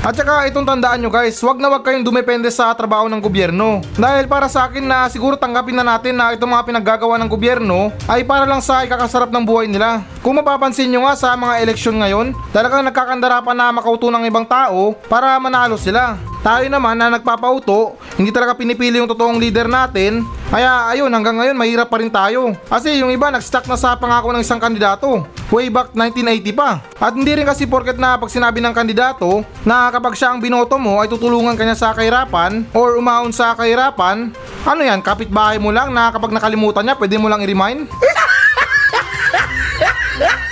At 0.00 0.16
saka 0.16 0.48
itong 0.48 0.64
tandaan 0.64 1.04
nyo 1.04 1.12
guys, 1.12 1.36
wag 1.44 1.60
na 1.60 1.68
wag 1.68 1.84
kayong 1.84 2.00
dumepende 2.00 2.48
sa 2.48 2.72
trabaho 2.72 3.04
ng 3.12 3.20
gobyerno. 3.20 3.84
Dahil 4.00 4.24
para 4.24 4.48
sa 4.48 4.64
akin 4.64 4.80
na 4.80 5.04
siguro 5.12 5.36
tanggapin 5.36 5.76
na 5.76 5.84
natin 5.84 6.16
na 6.16 6.32
itong 6.32 6.48
mga 6.48 6.72
pinaggagawa 6.72 7.20
ng 7.20 7.28
gobyerno 7.28 7.92
ay 8.08 8.24
para 8.24 8.48
lang 8.48 8.64
sa 8.64 8.80
ikakasarap 8.80 9.28
ng 9.28 9.44
buhay 9.44 9.68
nila. 9.68 10.00
Kung 10.24 10.40
mapapansin 10.40 10.88
nyo 10.88 11.04
nga 11.04 11.20
sa 11.20 11.36
mga 11.36 11.60
eleksyon 11.68 12.00
ngayon, 12.00 12.32
talagang 12.48 12.80
nagkakandara 12.88 13.44
pa 13.44 13.52
na 13.52 13.68
makauto 13.76 14.08
ng 14.08 14.24
ibang 14.24 14.48
tao 14.48 14.96
para 15.04 15.36
manalo 15.36 15.76
sila. 15.76 16.16
Tayo 16.40 16.72
naman 16.72 16.96
na 16.96 17.12
nagpapauto, 17.12 18.00
hindi 18.16 18.32
talaga 18.32 18.56
pinipili 18.56 18.96
yung 18.96 19.12
totoong 19.12 19.36
leader 19.36 19.68
natin. 19.68 20.24
Kaya 20.48 20.88
ayun, 20.88 21.12
hanggang 21.12 21.36
ngayon 21.36 21.52
mahirap 21.52 21.92
pa 21.92 22.00
rin 22.00 22.08
tayo. 22.08 22.56
Kasi 22.64 22.96
yung 22.96 23.12
iba 23.12 23.28
nag-stuck 23.28 23.68
na 23.68 23.76
sa 23.76 23.92
pangako 23.92 24.32
ng 24.32 24.40
isang 24.40 24.56
kandidato. 24.56 25.28
Way 25.52 25.68
back 25.68 25.92
1980 25.92 26.56
pa. 26.56 26.80
At 26.96 27.12
hindi 27.12 27.36
rin 27.36 27.44
kasi 27.44 27.68
porket 27.68 28.00
na 28.00 28.16
pag 28.16 28.32
sinabi 28.32 28.64
ng 28.64 28.72
kandidato 28.72 29.44
na 29.68 29.92
kapag 29.92 30.16
siya 30.16 30.32
ang 30.32 30.40
binoto 30.40 30.80
mo 30.80 31.04
ay 31.04 31.12
tutulungan 31.12 31.60
kanya 31.60 31.76
sa 31.76 31.92
kahirapan 31.92 32.64
or 32.72 32.96
umahon 32.96 33.36
sa 33.36 33.52
kahirapan, 33.52 34.32
ano 34.64 34.80
yan, 34.80 35.04
kapitbahay 35.04 35.60
mo 35.60 35.68
lang 35.68 35.92
na 35.92 36.08
kapag 36.08 36.32
nakalimutan 36.32 36.88
niya 36.88 36.96
pwede 36.96 37.20
mo 37.20 37.28
lang 37.28 37.44
i-remind? 37.44 37.84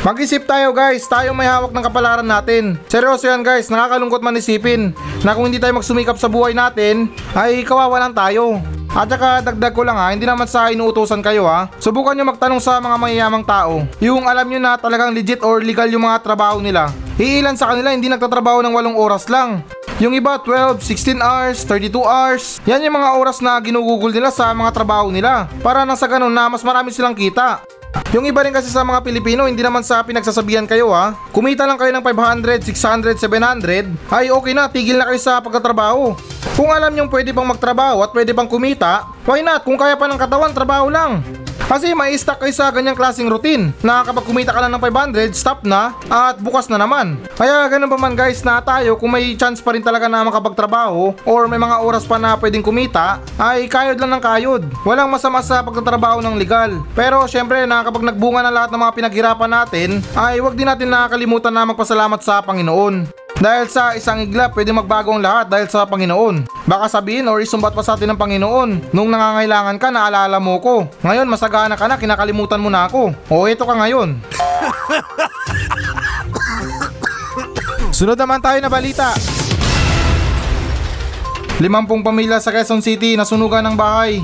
Mag-isip 0.00 0.48
tayo 0.48 0.72
guys, 0.72 1.04
tayo 1.04 1.36
may 1.36 1.44
hawak 1.44 1.76
ng 1.76 1.84
kapalaran 1.84 2.24
natin. 2.24 2.80
Seryoso 2.88 3.28
yan 3.28 3.44
guys, 3.44 3.68
nakakalungkot 3.68 4.24
man 4.24 4.32
isipin 4.32 4.96
na 5.20 5.36
kung 5.36 5.52
hindi 5.52 5.60
tayo 5.60 5.76
magsumikap 5.76 6.16
sa 6.16 6.24
buhay 6.24 6.56
natin, 6.56 7.12
ay 7.36 7.60
kawawa 7.68 8.00
lang 8.00 8.16
tayo. 8.16 8.64
At 8.96 9.12
saka 9.12 9.44
dagdag 9.44 9.76
ko 9.76 9.84
lang 9.84 10.00
ha, 10.00 10.08
hindi 10.08 10.24
naman 10.24 10.48
sa 10.48 10.72
inuutosan 10.72 11.20
kayo 11.20 11.44
ha. 11.44 11.68
Subukan 11.76 12.16
nyo 12.16 12.32
magtanong 12.32 12.64
sa 12.64 12.80
mga 12.80 12.96
mayayamang 12.96 13.44
tao. 13.44 13.84
Yung 14.00 14.24
alam 14.24 14.48
nyo 14.48 14.56
na 14.56 14.80
talagang 14.80 15.12
legit 15.12 15.44
or 15.44 15.60
legal 15.60 15.84
yung 15.92 16.08
mga 16.08 16.24
trabaho 16.24 16.64
nila. 16.64 16.88
Iilan 17.20 17.60
sa 17.60 17.68
kanila 17.68 17.92
hindi 17.92 18.08
nagtatrabaho 18.08 18.64
ng 18.64 18.72
8 18.72 18.96
oras 18.96 19.28
lang. 19.28 19.60
Yung 20.00 20.16
iba 20.16 20.40
12, 20.40 20.80
16 20.80 21.20
hours, 21.20 21.60
32 21.68 21.92
hours. 22.00 22.56
Yan 22.64 22.80
yung 22.80 22.96
mga 22.96 23.20
oras 23.20 23.44
na 23.44 23.60
ginugugol 23.60 24.16
nila 24.16 24.32
sa 24.32 24.48
mga 24.56 24.72
trabaho 24.72 25.12
nila. 25.12 25.44
Para 25.60 25.84
nang 25.84 26.00
sa 26.00 26.08
ganun 26.08 26.32
na 26.32 26.48
mas 26.48 26.64
marami 26.64 26.88
silang 26.88 27.12
kita. 27.12 27.60
Yung 28.10 28.26
iba 28.26 28.42
rin 28.42 28.50
kasi 28.50 28.66
sa 28.70 28.82
mga 28.82 29.06
Pilipino, 29.06 29.46
hindi 29.46 29.62
naman 29.62 29.86
sa 29.86 30.02
pinagsasabihan 30.02 30.66
kayo 30.66 30.90
ha. 30.90 31.14
Kumita 31.30 31.62
lang 31.62 31.78
kayo 31.78 31.94
ng 31.94 32.02
500, 32.02 32.66
600, 32.66 33.18
700, 33.22 34.10
ay 34.10 34.34
okay 34.34 34.52
na, 34.54 34.66
tigil 34.66 34.98
na 34.98 35.06
kayo 35.06 35.20
sa 35.22 35.38
pagtatrabaho. 35.38 36.18
Kung 36.58 36.70
alam 36.74 36.90
nyong 36.90 37.10
pwede 37.10 37.30
pang 37.30 37.46
magtrabaho 37.46 38.02
at 38.02 38.10
pwede 38.10 38.34
pang 38.34 38.50
kumita, 38.50 39.06
why 39.26 39.42
not? 39.42 39.62
Kung 39.62 39.78
kaya 39.78 39.94
pa 39.94 40.10
ng 40.10 40.18
katawan, 40.18 40.50
trabaho 40.50 40.90
lang. 40.90 41.22
Kasi 41.70 41.94
may 41.94 42.18
stuck 42.18 42.42
kayo 42.42 42.50
sa 42.50 42.66
ganyang 42.74 42.98
klaseng 42.98 43.30
routine 43.30 43.70
na 43.78 44.02
kapag 44.02 44.26
kumita 44.26 44.50
ka 44.50 44.58
lang 44.58 44.74
ng 44.74 44.82
500, 44.82 45.30
stop 45.30 45.62
na 45.62 45.94
at 46.10 46.34
bukas 46.42 46.66
na 46.66 46.74
naman. 46.74 47.14
Kaya 47.38 47.70
ganun 47.70 47.86
pa 47.86 47.94
man 47.94 48.18
guys 48.18 48.42
na 48.42 48.58
tayo 48.58 48.98
kung 48.98 49.14
may 49.14 49.38
chance 49.38 49.62
pa 49.62 49.70
rin 49.70 49.78
talaga 49.78 50.10
na 50.10 50.26
makapagtrabaho 50.26 51.14
or 51.22 51.46
may 51.46 51.62
mga 51.62 51.78
oras 51.86 52.02
pa 52.02 52.18
na 52.18 52.34
pwedeng 52.34 52.66
kumita, 52.66 53.22
ay 53.38 53.70
kayod 53.70 54.02
lang 54.02 54.18
ng 54.18 54.22
kayod. 54.24 54.66
Walang 54.82 55.14
masama 55.14 55.46
sa 55.46 55.62
pagtatrabaho 55.62 56.18
ng 56.18 56.34
legal. 56.34 56.82
Pero 56.98 57.22
syempre 57.30 57.62
na 57.70 57.86
kapag 57.86 58.02
nagbunga 58.02 58.42
na 58.42 58.50
lahat 58.50 58.74
ng 58.74 58.82
mga 58.82 58.96
pinaghirapan 58.98 59.50
natin, 59.54 60.02
ay 60.18 60.42
wag 60.42 60.58
din 60.58 60.66
natin 60.66 60.90
nakakalimutan 60.90 61.54
na 61.54 61.70
magpasalamat 61.70 62.18
sa 62.18 62.42
Panginoon. 62.42 63.19
Dahil 63.40 63.72
sa 63.72 63.96
isang 63.96 64.20
igla, 64.20 64.52
pwede 64.52 64.68
magbago 64.68 65.16
ang 65.16 65.24
lahat 65.24 65.48
dahil 65.48 65.64
sa 65.64 65.88
Panginoon. 65.88 66.44
Baka 66.68 66.92
sabihin 66.92 67.24
or 67.24 67.40
isumbat 67.40 67.72
pa 67.72 67.80
sa 67.80 67.96
atin 67.96 68.12
ng 68.12 68.20
Panginoon. 68.20 68.92
Nung 68.92 69.08
nangangailangan 69.08 69.80
ka, 69.80 69.88
naalala 69.88 70.36
mo 70.36 70.60
ko. 70.60 70.84
Ngayon, 71.00 71.24
masagana 71.24 71.72
ka 71.72 71.88
na, 71.88 71.96
kinakalimutan 71.96 72.60
mo 72.60 72.68
na 72.68 72.84
ako. 72.84 73.16
O, 73.32 73.48
ito 73.48 73.64
ka 73.64 73.72
ngayon. 73.80 74.20
Sunod 77.96 78.20
naman 78.20 78.44
tayo 78.44 78.60
na 78.60 78.68
balita. 78.68 79.16
Limampung 81.64 82.04
pamilya 82.04 82.44
sa 82.44 82.52
Quezon 82.52 82.84
City 82.84 83.16
nasunugan 83.16 83.64
ng 83.64 83.76
bahay. 83.76 84.20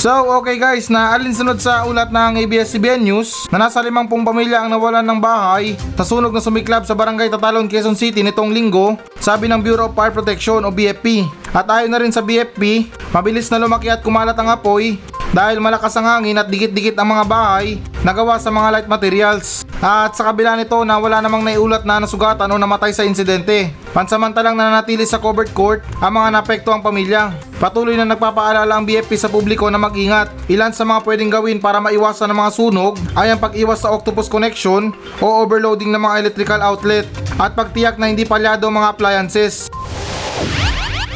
So, 0.00 0.32
okay 0.40 0.56
guys, 0.56 0.88
na 0.88 1.12
alinsunod 1.12 1.60
sa 1.60 1.84
ulat 1.84 2.08
ng 2.08 2.40
ABS-CBN 2.40 3.04
News 3.04 3.44
na 3.52 3.60
nasa 3.60 3.84
limampung 3.84 4.24
pamilya 4.24 4.64
ang 4.64 4.72
nawalan 4.72 5.04
ng 5.04 5.20
bahay 5.20 5.76
sa 5.92 6.08
sunog 6.08 6.32
na 6.32 6.40
sumiklab 6.40 6.88
sa 6.88 6.96
barangay 6.96 7.28
Tatalon, 7.28 7.68
Quezon 7.68 7.92
City 7.92 8.24
nitong 8.24 8.48
linggo, 8.48 8.96
sabi 9.20 9.44
ng 9.52 9.60
Bureau 9.60 9.92
of 9.92 9.96
Fire 9.96 10.08
Protection 10.08 10.64
o 10.64 10.72
BFP. 10.72 11.28
At 11.52 11.68
ayon 11.68 11.92
na 11.92 12.00
rin 12.00 12.08
sa 12.08 12.24
BFP, 12.24 12.88
mabilis 13.12 13.52
na 13.52 13.60
lumaki 13.60 13.92
at 13.92 14.00
kumalat 14.00 14.40
ang 14.40 14.48
apoy 14.48 14.96
dahil 15.30 15.62
malakas 15.62 15.94
ang 15.94 16.06
hangin 16.06 16.38
at 16.38 16.50
dikit-dikit 16.50 16.98
ang 16.98 17.14
mga 17.14 17.24
bahay 17.26 17.78
na 18.02 18.10
gawa 18.10 18.38
sa 18.42 18.50
mga 18.50 18.68
light 18.74 18.88
materials. 18.90 19.62
At 19.80 20.12
sa 20.18 20.28
kabila 20.28 20.58
nito 20.58 20.76
na 20.84 20.98
wala 21.00 21.22
namang 21.22 21.46
naiulat 21.46 21.86
na 21.86 22.02
nasugatan 22.02 22.50
o 22.50 22.58
namatay 22.58 22.92
sa 22.92 23.06
insidente. 23.06 23.72
Pansamantalang 23.94 24.58
nananatili 24.58 25.06
sa 25.08 25.22
covered 25.22 25.50
court 25.56 25.80
ang 26.02 26.20
mga 26.20 26.28
naapektuang 26.36 26.84
pamilya. 26.84 27.32
Patuloy 27.56 27.96
na 27.96 28.04
nagpapaalala 28.04 28.70
ang 28.76 28.84
BFP 28.84 29.16
sa 29.16 29.32
publiko 29.32 29.70
na 29.70 29.80
mag-ingat. 29.80 30.30
Ilan 30.52 30.74
sa 30.74 30.84
mga 30.84 31.00
pwedeng 31.06 31.30
gawin 31.32 31.58
para 31.62 31.80
maiwasan 31.80 32.28
ang 32.28 32.44
mga 32.44 32.54
sunog 32.54 32.98
ay 33.16 33.32
ang 33.32 33.40
pag-iwas 33.40 33.86
sa 33.86 33.94
octopus 33.94 34.28
connection 34.28 34.92
o 35.22 35.26
overloading 35.40 35.94
ng 35.94 36.02
mga 36.02 36.28
electrical 36.28 36.60
outlet 36.60 37.06
at 37.40 37.54
pagtiyak 37.56 37.96
na 37.96 38.10
hindi 38.10 38.26
palyado 38.26 38.68
mga 38.68 38.90
appliances. 38.92 39.70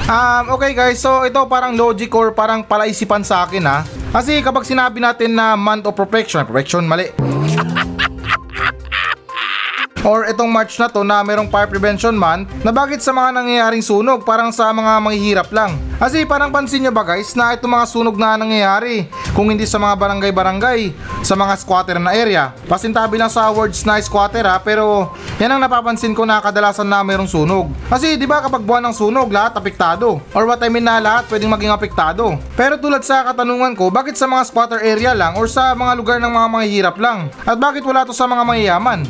Um, 0.04 0.52
okay 0.52 0.76
guys, 0.76 1.00
so 1.00 1.24
ito 1.24 1.40
parang 1.48 1.72
logic 1.80 2.12
or 2.12 2.28
parang 2.36 2.60
palaisipan 2.60 3.24
sa 3.24 3.48
akin 3.48 3.64
ha. 3.64 3.88
Kasi 4.12 4.44
kapag 4.44 4.68
sinabi 4.68 5.00
natin 5.00 5.32
na 5.32 5.56
month 5.56 5.88
of 5.88 5.96
perfection, 5.96 6.44
perfection 6.44 6.84
mali. 6.84 7.08
Or 10.04 10.28
itong 10.28 10.52
March 10.52 10.76
na 10.76 10.86
to 10.86 11.00
na 11.00 11.24
merong 11.24 11.48
fire 11.48 11.66
prevention 11.66 12.12
month 12.12 12.46
na 12.60 12.70
bakit 12.70 13.00
sa 13.00 13.10
mga 13.10 13.40
nangyayaring 13.40 13.82
sunog 13.82 14.22
parang 14.22 14.52
sa 14.52 14.70
mga 14.70 15.00
manghihirap 15.00 15.48
lang. 15.50 15.74
Kasi 15.96 16.28
parang 16.28 16.52
pansin 16.52 16.84
nyo 16.84 16.92
ba 16.92 17.02
guys 17.02 17.32
na 17.32 17.56
itong 17.56 17.72
mga 17.72 17.86
sunog 17.88 18.16
na 18.20 18.36
nangyayari 18.36 19.08
kung 19.32 19.48
hindi 19.48 19.64
sa 19.64 19.80
mga 19.80 19.96
barangay-barangay, 19.96 20.92
sa 21.24 21.32
mga 21.34 21.54
squatter 21.56 21.96
na 21.96 22.12
area. 22.12 22.52
Pasintabi 22.68 23.16
lang 23.16 23.32
sa 23.32 23.48
words 23.48 23.80
na 23.88 23.96
squatter 24.04 24.44
ha 24.44 24.60
pero 24.60 25.16
yan 25.40 25.56
ang 25.56 25.62
napapansin 25.64 26.12
ko 26.12 26.28
na 26.28 26.44
kadalasan 26.44 26.86
na 26.86 27.00
merong 27.00 27.30
sunog. 27.30 27.72
Kasi 27.88 28.20
di 28.20 28.28
ba 28.28 28.44
kapag 28.44 28.62
buwan 28.62 28.84
ng 28.90 28.94
sunog 28.94 29.32
lahat 29.32 29.56
apektado 29.56 30.20
or 30.36 30.44
what 30.44 30.60
I 30.60 30.68
mean 30.68 30.84
na 30.84 31.00
lahat 31.00 31.24
pwedeng 31.32 31.50
maging 31.50 31.72
apektado. 31.72 32.36
Pero 32.52 32.76
tulad 32.76 33.00
sa 33.00 33.24
katanungan 33.32 33.72
ko 33.72 33.88
bakit 33.88 34.20
sa 34.20 34.28
mga 34.28 34.44
squatter 34.44 34.84
area 34.84 35.16
lang 35.16 35.38
or 35.40 35.48
sa 35.48 35.72
mga 35.72 35.96
lugar 35.96 36.18
ng 36.20 36.28
mga 36.28 36.48
manghihirap 36.52 36.96
lang? 37.00 37.32
At 37.48 37.56
bakit 37.56 37.86
wala 37.86 38.04
to 38.04 38.12
sa 38.12 38.28
mga 38.28 38.42
mayayaman? 38.44 39.06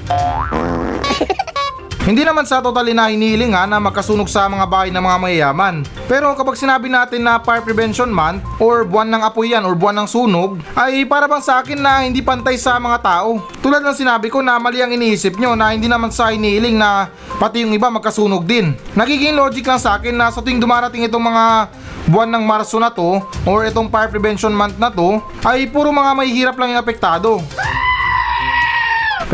Hindi 2.04 2.20
naman 2.20 2.44
sa 2.44 2.60
totally 2.60 2.92
na 2.92 3.08
hinihiling 3.08 3.56
ha 3.56 3.64
na 3.64 3.80
magkasunog 3.80 4.28
sa 4.28 4.44
mga 4.44 4.68
bahay 4.68 4.92
ng 4.92 5.00
mga 5.00 5.18
mayayaman. 5.24 5.74
Pero 6.04 6.36
kapag 6.36 6.60
sinabi 6.60 6.92
natin 6.92 7.24
na 7.24 7.40
Fire 7.40 7.64
Prevention 7.64 8.12
Month 8.12 8.44
or 8.60 8.84
buwan 8.84 9.08
ng 9.08 9.24
apoy 9.24 9.56
yan 9.56 9.64
or 9.64 9.72
buwan 9.72 10.04
ng 10.04 10.08
sunog, 10.12 10.60
ay 10.76 11.08
para 11.08 11.24
bang 11.24 11.40
sa 11.40 11.64
akin 11.64 11.80
na 11.80 12.04
hindi 12.04 12.20
pantay 12.20 12.60
sa 12.60 12.76
mga 12.76 13.00
tao. 13.00 13.40
Tulad 13.64 13.80
ng 13.80 13.96
sinabi 13.96 14.28
ko 14.28 14.44
na 14.44 14.60
mali 14.60 14.84
ang 14.84 14.92
iniisip 14.92 15.40
nyo 15.40 15.56
na 15.56 15.72
hindi 15.72 15.88
naman 15.88 16.12
sa 16.12 16.28
hinihiling 16.28 16.76
na 16.76 17.08
pati 17.40 17.64
yung 17.64 17.72
iba 17.72 17.88
magkasunog 17.88 18.44
din. 18.44 18.76
Nagiging 18.92 19.32
logic 19.32 19.64
lang 19.64 19.80
sa 19.80 19.96
akin 19.96 20.12
na 20.12 20.28
sa 20.28 20.44
tuwing 20.44 20.60
dumarating 20.60 21.08
itong 21.08 21.24
mga 21.24 21.72
buwan 22.12 22.28
ng 22.36 22.44
Marso 22.44 22.76
na 22.76 22.92
to 22.92 23.16
or 23.48 23.64
itong 23.64 23.88
Fire 23.88 24.12
Prevention 24.12 24.52
Month 24.52 24.76
na 24.76 24.92
to 24.92 25.24
ay 25.40 25.72
puro 25.72 25.88
mga 25.88 26.12
mahihirap 26.12 26.56
lang 26.60 26.76
yung 26.76 26.84
apektado. 26.84 27.40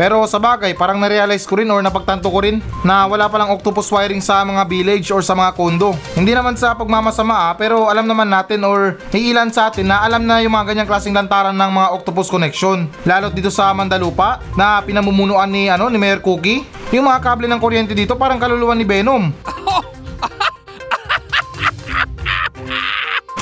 Pero 0.01 0.25
sa 0.25 0.41
bagay, 0.41 0.73
parang 0.73 0.97
narealize 0.97 1.45
ko 1.45 1.61
rin 1.61 1.69
or 1.69 1.77
napagtanto 1.85 2.25
ko 2.33 2.41
rin 2.41 2.57
na 2.81 3.05
wala 3.05 3.29
palang 3.29 3.53
octopus 3.53 3.85
wiring 3.93 4.17
sa 4.17 4.41
mga 4.41 4.65
village 4.65 5.13
or 5.13 5.21
sa 5.21 5.37
mga 5.37 5.53
kondo. 5.53 5.93
Hindi 6.17 6.33
naman 6.33 6.57
sa 6.57 6.73
pagmamasama 6.73 7.29
ah, 7.29 7.53
pero 7.53 7.85
alam 7.85 8.09
naman 8.09 8.25
natin 8.25 8.65
or 8.65 8.97
iilan 9.13 9.53
sa 9.53 9.69
atin 9.69 9.93
na 9.93 10.01
alam 10.01 10.25
na 10.25 10.41
yung 10.41 10.57
mga 10.57 10.73
ganyang 10.73 10.89
klaseng 10.89 11.13
lantaran 11.13 11.53
ng 11.53 11.69
mga 11.69 11.87
octopus 11.93 12.33
connection. 12.33 12.89
Lalo 13.05 13.29
dito 13.29 13.53
sa 13.53 13.69
Mandalupa 13.77 14.41
na 14.57 14.81
pinamumunuan 14.81 15.53
ni 15.53 15.69
ano 15.69 15.85
ni 15.85 16.01
Mayor 16.01 16.25
Cookie. 16.25 16.65
Yung 16.89 17.05
mga 17.05 17.21
kable 17.21 17.45
ng 17.45 17.61
kuryente 17.61 17.93
dito 17.93 18.17
parang 18.17 18.41
kaluluwa 18.41 18.73
ni 18.73 18.89
Venom. 18.89 19.29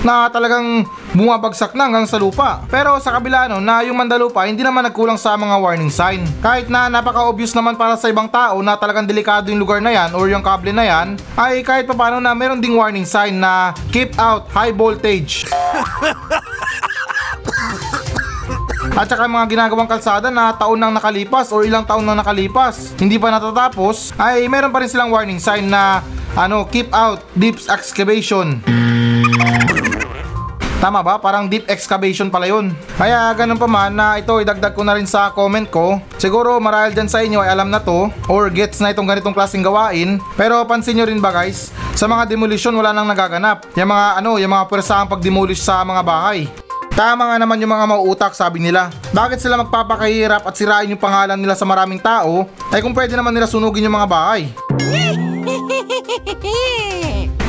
na 0.03 0.27
talagang 0.31 0.83
bumabagsak 1.13 1.73
na 1.73 1.89
hanggang 1.89 2.05
sa 2.05 2.21
lupa. 2.21 2.61
Pero 2.69 2.97
sa 3.01 3.15
kabila 3.17 3.49
no, 3.49 3.61
na 3.61 3.81
yung 3.85 3.97
Mandalupa 3.97 4.45
hindi 4.45 4.61
naman 4.61 4.85
nagkulang 4.85 5.17
sa 5.17 5.33
mga 5.35 5.55
warning 5.57 5.93
sign. 5.93 6.21
Kahit 6.41 6.69
na 6.69 6.87
napaka-obvious 6.87 7.53
naman 7.57 7.75
para 7.75 7.97
sa 7.97 8.09
ibang 8.09 8.29
tao 8.29 8.61
na 8.61 8.77
talagang 8.77 9.09
delikado 9.09 9.49
yung 9.49 9.61
lugar 9.61 9.81
na 9.81 9.93
yan 9.93 10.13
or 10.13 10.29
yung 10.29 10.45
kable 10.45 10.73
na 10.73 10.85
yan, 10.85 11.17
ay 11.35 11.65
kahit 11.65 11.89
pa 11.89 11.95
paano 11.97 12.21
na 12.21 12.33
meron 12.37 12.61
ding 12.61 12.77
warning 12.77 13.05
sign 13.05 13.41
na 13.41 13.73
keep 13.89 14.13
out 14.21 14.45
high 14.53 14.73
voltage. 14.73 15.45
At 18.99 19.07
saka 19.07 19.31
mga 19.31 19.47
ginagawang 19.47 19.87
kalsada 19.87 20.27
na 20.27 20.51
taon 20.51 20.75
nang 20.75 20.91
nakalipas 20.91 21.53
or 21.55 21.63
ilang 21.63 21.87
taon 21.87 22.03
nang 22.03 22.19
nakalipas, 22.19 22.91
hindi 22.99 23.15
pa 23.15 23.31
natatapos, 23.31 24.11
ay 24.19 24.49
meron 24.51 24.73
pa 24.75 24.83
rin 24.83 24.91
silang 24.91 25.13
warning 25.13 25.39
sign 25.39 25.71
na 25.71 26.03
ano, 26.35 26.67
keep 26.67 26.91
out 26.91 27.23
deep 27.37 27.55
excavation. 27.71 28.59
Tama 30.79 31.03
ba? 31.03 31.19
Parang 31.19 31.51
deep 31.51 31.67
excavation 31.67 32.31
pala 32.31 32.47
yun. 32.47 32.71
Kaya 32.95 33.35
ganun 33.35 33.59
pa 33.59 33.67
man 33.67 33.91
na 33.91 34.15
ito 34.15 34.31
idagdag 34.39 34.71
ko 34.71 34.87
na 34.87 34.95
rin 34.95 35.03
sa 35.03 35.27
comment 35.35 35.67
ko. 35.67 35.99
Siguro 36.15 36.55
marahil 36.55 36.95
dyan 36.95 37.11
sa 37.11 37.19
inyo 37.19 37.43
ay 37.43 37.51
alam 37.51 37.67
na 37.67 37.83
to 37.83 38.07
or 38.31 38.47
gets 38.47 38.79
na 38.79 38.95
itong 38.95 39.03
ganitong 39.03 39.35
klaseng 39.35 39.59
gawain. 39.59 40.23
Pero 40.39 40.63
pansin 40.63 40.95
nyo 40.95 41.03
rin 41.03 41.19
ba 41.19 41.35
guys? 41.35 41.75
Sa 41.99 42.07
mga 42.07 42.31
demolition 42.31 42.71
wala 42.71 42.95
nang 42.95 43.11
nagaganap. 43.11 43.67
Yung 43.75 43.91
mga 43.91 44.23
ano, 44.23 44.39
yung 44.39 44.55
mga 44.55 44.71
pwersahang 44.71 45.11
pag-demolish 45.11 45.59
sa 45.59 45.83
mga 45.83 45.99
bahay. 45.99 46.47
Tama 46.95 47.27
nga 47.27 47.37
naman 47.39 47.59
yung 47.59 47.75
mga 47.75 47.85
mauutak 47.95 48.31
sabi 48.31 48.63
nila. 48.63 48.87
Bakit 49.11 49.39
sila 49.43 49.59
magpapakahirap 49.59 50.47
at 50.47 50.55
sirain 50.55 50.87
yung 50.87 50.99
pangalan 50.99 51.35
nila 51.35 51.59
sa 51.59 51.67
maraming 51.67 51.99
tao? 51.99 52.47
Ay 52.71 52.79
kung 52.79 52.95
pwede 52.95 53.19
naman 53.19 53.35
nila 53.35 53.51
sunugin 53.51 53.83
yung 53.83 53.99
mga 53.99 54.07
bahay. 54.07 54.47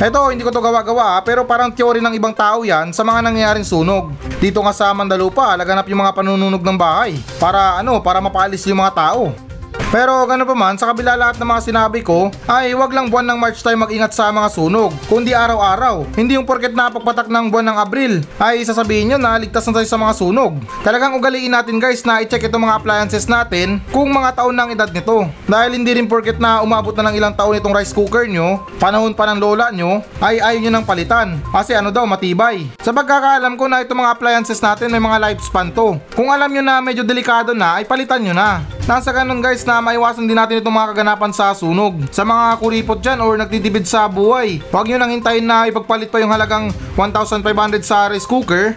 Eto, 0.01 0.33
hindi 0.33 0.41
ko 0.41 0.49
to 0.49 0.65
gawa-gawa 0.65 1.21
ah, 1.21 1.21
pero 1.21 1.45
parang 1.45 1.69
teori 1.69 2.01
ng 2.01 2.17
ibang 2.17 2.33
tao 2.33 2.65
yan 2.65 2.89
sa 2.89 3.05
mga 3.05 3.21
nangyayaring 3.21 3.69
sunog. 3.69 4.09
Dito 4.41 4.65
nga 4.65 4.73
sa 4.73 4.97
Mandalupa, 4.97 5.53
laganap 5.61 5.85
yung 5.93 6.01
mga 6.01 6.17
panununog 6.17 6.65
ng 6.65 6.79
bahay. 6.81 7.21
Para 7.37 7.77
ano, 7.77 8.01
para 8.01 8.17
mapaalis 8.17 8.65
yung 8.65 8.81
mga 8.81 8.97
tao. 8.97 9.50
Pero 9.91 10.23
gano'n 10.23 10.47
pa 10.47 10.55
man, 10.55 10.79
sa 10.79 10.95
kabila 10.95 11.19
lahat 11.19 11.35
ng 11.43 11.51
mga 11.51 11.67
sinabi 11.67 12.07
ko, 12.07 12.31
ay 12.47 12.71
wag 12.79 12.95
lang 12.95 13.11
buwan 13.11 13.27
ng 13.27 13.39
March 13.43 13.59
tayo 13.59 13.75
mag-ingat 13.75 14.15
sa 14.15 14.31
mga 14.31 14.47
sunog, 14.55 14.95
kundi 15.11 15.35
araw-araw. 15.35 16.07
Hindi 16.15 16.39
yung 16.39 16.47
porket 16.47 16.79
napagpatak 16.79 17.27
ng 17.27 17.51
buwan 17.51 17.75
ng 17.75 17.79
Abril, 17.83 18.15
ay 18.39 18.63
sasabihin 18.63 19.11
nyo 19.11 19.19
na 19.19 19.35
ligtas 19.35 19.67
na 19.67 19.83
tayo 19.83 19.89
sa 19.91 19.99
mga 19.99 20.15
sunog. 20.15 20.63
Talagang 20.87 21.19
ugaliin 21.19 21.51
natin 21.51 21.83
guys 21.83 22.07
na 22.07 22.23
i-check 22.23 22.47
itong 22.47 22.71
mga 22.71 22.79
appliances 22.79 23.27
natin 23.27 23.83
kung 23.91 24.15
mga 24.15 24.39
taon 24.39 24.55
ng 24.55 24.79
edad 24.79 24.95
nito. 24.95 25.27
Dahil 25.51 25.75
hindi 25.75 25.91
rin 25.99 26.07
porket 26.07 26.39
na 26.39 26.63
umabot 26.63 26.95
na 26.95 27.11
ng 27.11 27.19
ilang 27.19 27.35
taon 27.35 27.59
itong 27.59 27.75
rice 27.75 27.91
cooker 27.91 28.31
nyo, 28.31 28.63
panahon 28.79 29.11
pa 29.11 29.27
ng 29.27 29.43
lola 29.43 29.75
nyo, 29.75 30.07
ay 30.23 30.39
ayaw 30.39 30.71
nyo 30.71 30.73
ng 30.79 30.87
palitan. 30.87 31.43
Kasi 31.51 31.75
ano 31.75 31.91
daw, 31.91 32.07
matibay. 32.07 32.63
Sa 32.79 32.95
pagkakaalam 32.95 33.59
ko 33.59 33.67
na 33.67 33.83
itong 33.83 34.07
mga 34.07 34.15
appliances 34.15 34.63
natin 34.63 34.87
may 34.87 35.03
mga 35.03 35.19
lifespan 35.19 35.75
to. 35.75 35.99
Kung 36.15 36.31
alam 36.31 36.47
nyo 36.47 36.63
na 36.63 36.79
medyo 36.79 37.03
delikado 37.03 37.59
na, 37.59 37.83
ay 37.83 37.85
palitan 37.91 38.23
nyo 38.23 38.39
na. 38.39 38.63
Nasa 38.91 39.15
ganun 39.15 39.39
guys 39.39 39.63
na 39.63 39.79
maiwasan 39.79 40.27
din 40.27 40.35
natin 40.35 40.59
itong 40.59 40.75
mga 40.75 40.91
kaganapan 40.91 41.31
sa 41.31 41.55
sunog. 41.55 41.95
Sa 42.11 42.27
mga 42.27 42.59
kuripot 42.59 42.99
dyan 42.99 43.23
or 43.23 43.39
nagtitipid 43.39 43.87
sa 43.87 44.11
buhay, 44.11 44.59
huwag 44.75 44.91
nyo 44.91 44.99
nang 44.99 45.15
hintayin 45.15 45.47
na 45.47 45.71
ipagpalit 45.71 46.11
pa 46.11 46.19
yung 46.19 46.35
halagang 46.35 46.75
1,500 46.99 47.87
sa 47.87 48.11
rice 48.11 48.27
cooker 48.27 48.75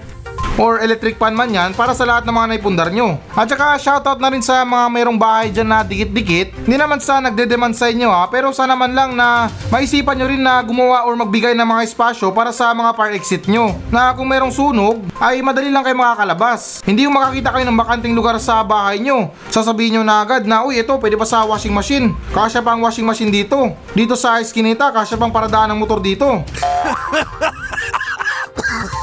or 0.58 0.82
electric 0.82 1.18
pan 1.18 1.34
man 1.34 1.50
yan 1.50 1.74
para 1.74 1.98
sa 1.98 2.06
lahat 2.06 2.26
ng 2.26 2.34
mga 2.34 2.48
naipundar 2.54 2.90
nyo. 2.94 3.18
At 3.34 3.50
saka 3.50 3.78
shoutout 3.82 4.22
na 4.22 4.30
rin 4.30 4.46
sa 4.46 4.62
mga 4.62 4.86
mayroong 4.90 5.18
bahay 5.18 5.50
dyan 5.50 5.70
na 5.70 5.82
dikit-dikit. 5.82 6.66
Hindi 6.66 6.78
naman 6.78 7.02
sa 7.02 7.18
nagde-demand 7.22 7.74
sa 7.74 7.90
inyo 7.90 8.10
ha, 8.10 8.30
pero 8.30 8.54
sana 8.54 8.78
man 8.78 8.94
lang 8.94 9.18
na 9.18 9.50
maisipan 9.74 10.18
nyo 10.18 10.28
rin 10.30 10.42
na 10.42 10.62
gumawa 10.62 11.06
or 11.10 11.18
magbigay 11.18 11.58
ng 11.58 11.66
mga 11.66 11.82
espasyo 11.90 12.30
para 12.30 12.54
sa 12.54 12.70
mga 12.74 12.94
fire 12.94 13.14
exit 13.18 13.50
nyo. 13.50 13.74
Na 13.90 14.14
kung 14.14 14.30
mayroong 14.30 14.54
sunog, 14.54 15.02
ay 15.18 15.42
madali 15.42 15.74
lang 15.74 15.82
kayo 15.82 15.98
makakalabas. 15.98 16.86
Hindi 16.86 17.10
yung 17.10 17.18
makakita 17.18 17.50
kayo 17.54 17.66
ng 17.66 17.78
bakanting 17.78 18.14
lugar 18.14 18.38
sa 18.38 18.62
bahay 18.62 19.02
nyo. 19.02 19.34
Sasabihin 19.50 20.00
nyo 20.00 20.04
na 20.06 20.22
agad 20.22 20.46
na, 20.46 20.66
uy 20.66 20.82
ito 20.82 20.94
pwede 21.02 21.18
pa 21.18 21.26
sa 21.26 21.46
washing 21.46 21.74
machine. 21.74 22.14
Kasya 22.34 22.62
pa 22.62 22.78
washing 22.78 23.06
machine 23.06 23.34
dito. 23.34 23.74
Dito 23.94 24.14
sa 24.14 24.38
eskinita, 24.38 24.94
kasya 24.94 25.18
pang 25.18 25.34
paradaan 25.34 25.74
ng 25.74 25.80
motor 25.80 26.02
dito. 26.02 26.28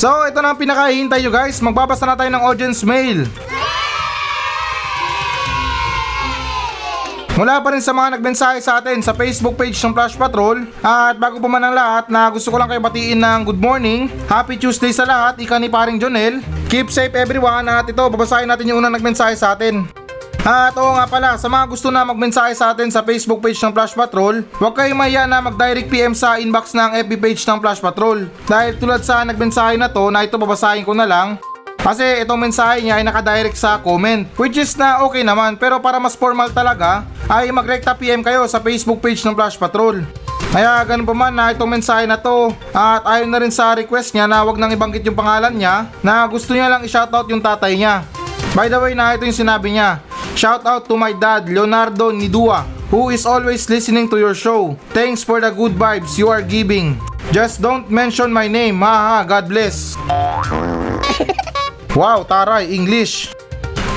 So, 0.00 0.24
ito 0.24 0.40
na 0.40 0.56
ang 0.56 0.60
pinakahihintay 0.60 1.20
nyo 1.20 1.28
guys. 1.28 1.60
Magbabasa 1.60 2.08
na 2.08 2.16
tayo 2.16 2.32
ng 2.32 2.40
audience 2.40 2.80
mail. 2.88 3.28
Mula 7.36 7.60
pa 7.60 7.68
rin 7.68 7.84
sa 7.84 7.92
mga 7.92 8.16
nagmensahe 8.16 8.64
sa 8.64 8.80
atin 8.80 9.04
sa 9.04 9.12
Facebook 9.12 9.60
page 9.60 9.76
ng 9.76 9.92
Flash 9.92 10.16
Patrol. 10.16 10.64
At 10.80 11.20
bago 11.20 11.36
pa 11.36 11.52
man 11.52 11.68
ang 11.68 11.76
lahat 11.76 12.08
na 12.08 12.32
gusto 12.32 12.48
ko 12.48 12.56
lang 12.56 12.72
kayo 12.72 12.80
batiin 12.80 13.20
ng 13.20 13.40
good 13.44 13.60
morning. 13.60 14.08
Happy 14.24 14.56
Tuesday 14.56 14.88
sa 14.88 15.04
lahat. 15.04 15.36
Ika 15.36 15.60
ni 15.60 15.68
paring 15.68 16.00
Jonel. 16.00 16.40
Keep 16.72 16.88
safe 16.88 17.12
everyone 17.12 17.68
at 17.68 17.84
ito 17.84 18.00
babasahin 18.00 18.48
natin 18.48 18.72
yung 18.72 18.80
unang 18.80 18.96
nagmensahe 18.96 19.36
sa 19.36 19.52
atin. 19.52 19.84
At 20.40 20.72
oo 20.80 20.96
nga 20.96 21.04
pala, 21.04 21.36
sa 21.36 21.52
mga 21.52 21.68
gusto 21.68 21.92
na 21.92 22.00
magmensahe 22.00 22.56
sa 22.56 22.72
atin 22.72 22.88
sa 22.88 23.04
Facebook 23.04 23.44
page 23.44 23.60
ng 23.60 23.76
Flash 23.76 23.92
Patrol, 23.92 24.40
huwag 24.56 24.72
kayong 24.72 24.96
mahiya 24.96 25.28
na 25.28 25.44
mag-direct 25.44 25.92
PM 25.92 26.16
sa 26.16 26.40
inbox 26.40 26.72
ng 26.72 26.96
FB 27.04 27.12
page 27.20 27.44
ng 27.44 27.60
Flash 27.60 27.84
Patrol. 27.84 28.24
Dahil 28.48 28.80
tulad 28.80 29.04
sa 29.04 29.20
nagmensahe 29.20 29.76
na 29.76 29.92
to, 29.92 30.08
na 30.08 30.24
ito 30.24 30.40
babasahin 30.40 30.88
ko 30.88 30.96
na 30.96 31.04
lang, 31.04 31.36
kasi 31.76 32.24
itong 32.24 32.40
mensahe 32.40 32.80
niya 32.80 33.00
ay 33.00 33.04
nakadirect 33.08 33.56
sa 33.56 33.80
comment 33.80 34.28
Which 34.36 34.60
is 34.60 34.76
na 34.76 35.00
okay 35.00 35.24
naman 35.24 35.56
pero 35.56 35.80
para 35.80 35.96
mas 35.96 36.12
formal 36.12 36.52
talaga 36.52 37.08
ay 37.24 37.48
magrekta 37.48 37.96
PM 37.96 38.20
kayo 38.20 38.44
sa 38.44 38.60
Facebook 38.60 39.00
page 39.00 39.24
ng 39.24 39.32
Flash 39.32 39.56
Patrol 39.56 40.04
kaya 40.52 40.84
ganun 40.84 41.08
pa 41.08 41.16
man 41.16 41.32
na 41.32 41.56
itong 41.56 41.72
mensahe 41.72 42.04
na 42.04 42.20
to 42.20 42.52
at 42.76 43.00
ayon 43.08 43.32
na 43.32 43.40
rin 43.40 43.48
sa 43.48 43.72
request 43.72 44.12
niya 44.12 44.28
na 44.28 44.44
wag 44.44 44.60
nang 44.60 44.68
ibanggit 44.68 45.06
yung 45.08 45.16
pangalan 45.16 45.56
niya 45.56 45.88
na 46.04 46.26
gusto 46.28 46.52
niya 46.52 46.68
lang 46.68 46.84
i-shoutout 46.84 47.30
yung 47.30 47.38
tatay 47.38 47.78
niya. 47.78 48.02
By 48.50 48.66
the 48.66 48.82
way 48.82 48.98
na 48.98 49.14
ito 49.14 49.22
yung 49.22 49.40
sinabi 49.46 49.78
niya. 49.78 50.02
Shout 50.40 50.64
out 50.64 50.88
to 50.88 50.96
my 50.96 51.12
dad 51.12 51.52
Leonardo 51.52 52.08
Nidua 52.08 52.64
who 52.88 53.12
is 53.12 53.28
always 53.28 53.68
listening 53.68 54.08
to 54.08 54.16
your 54.16 54.32
show. 54.32 54.72
Thanks 54.96 55.20
for 55.20 55.36
the 55.36 55.52
good 55.52 55.76
vibes 55.76 56.16
you 56.16 56.32
are 56.32 56.40
giving. 56.40 56.96
Just 57.28 57.60
don't 57.60 57.92
mention 57.92 58.32
my 58.32 58.48
name. 58.48 58.80
Haha, 58.80 59.20
God 59.28 59.52
bless. 59.52 60.00
Wow, 61.92 62.24
taray, 62.24 62.72
English. 62.72 63.34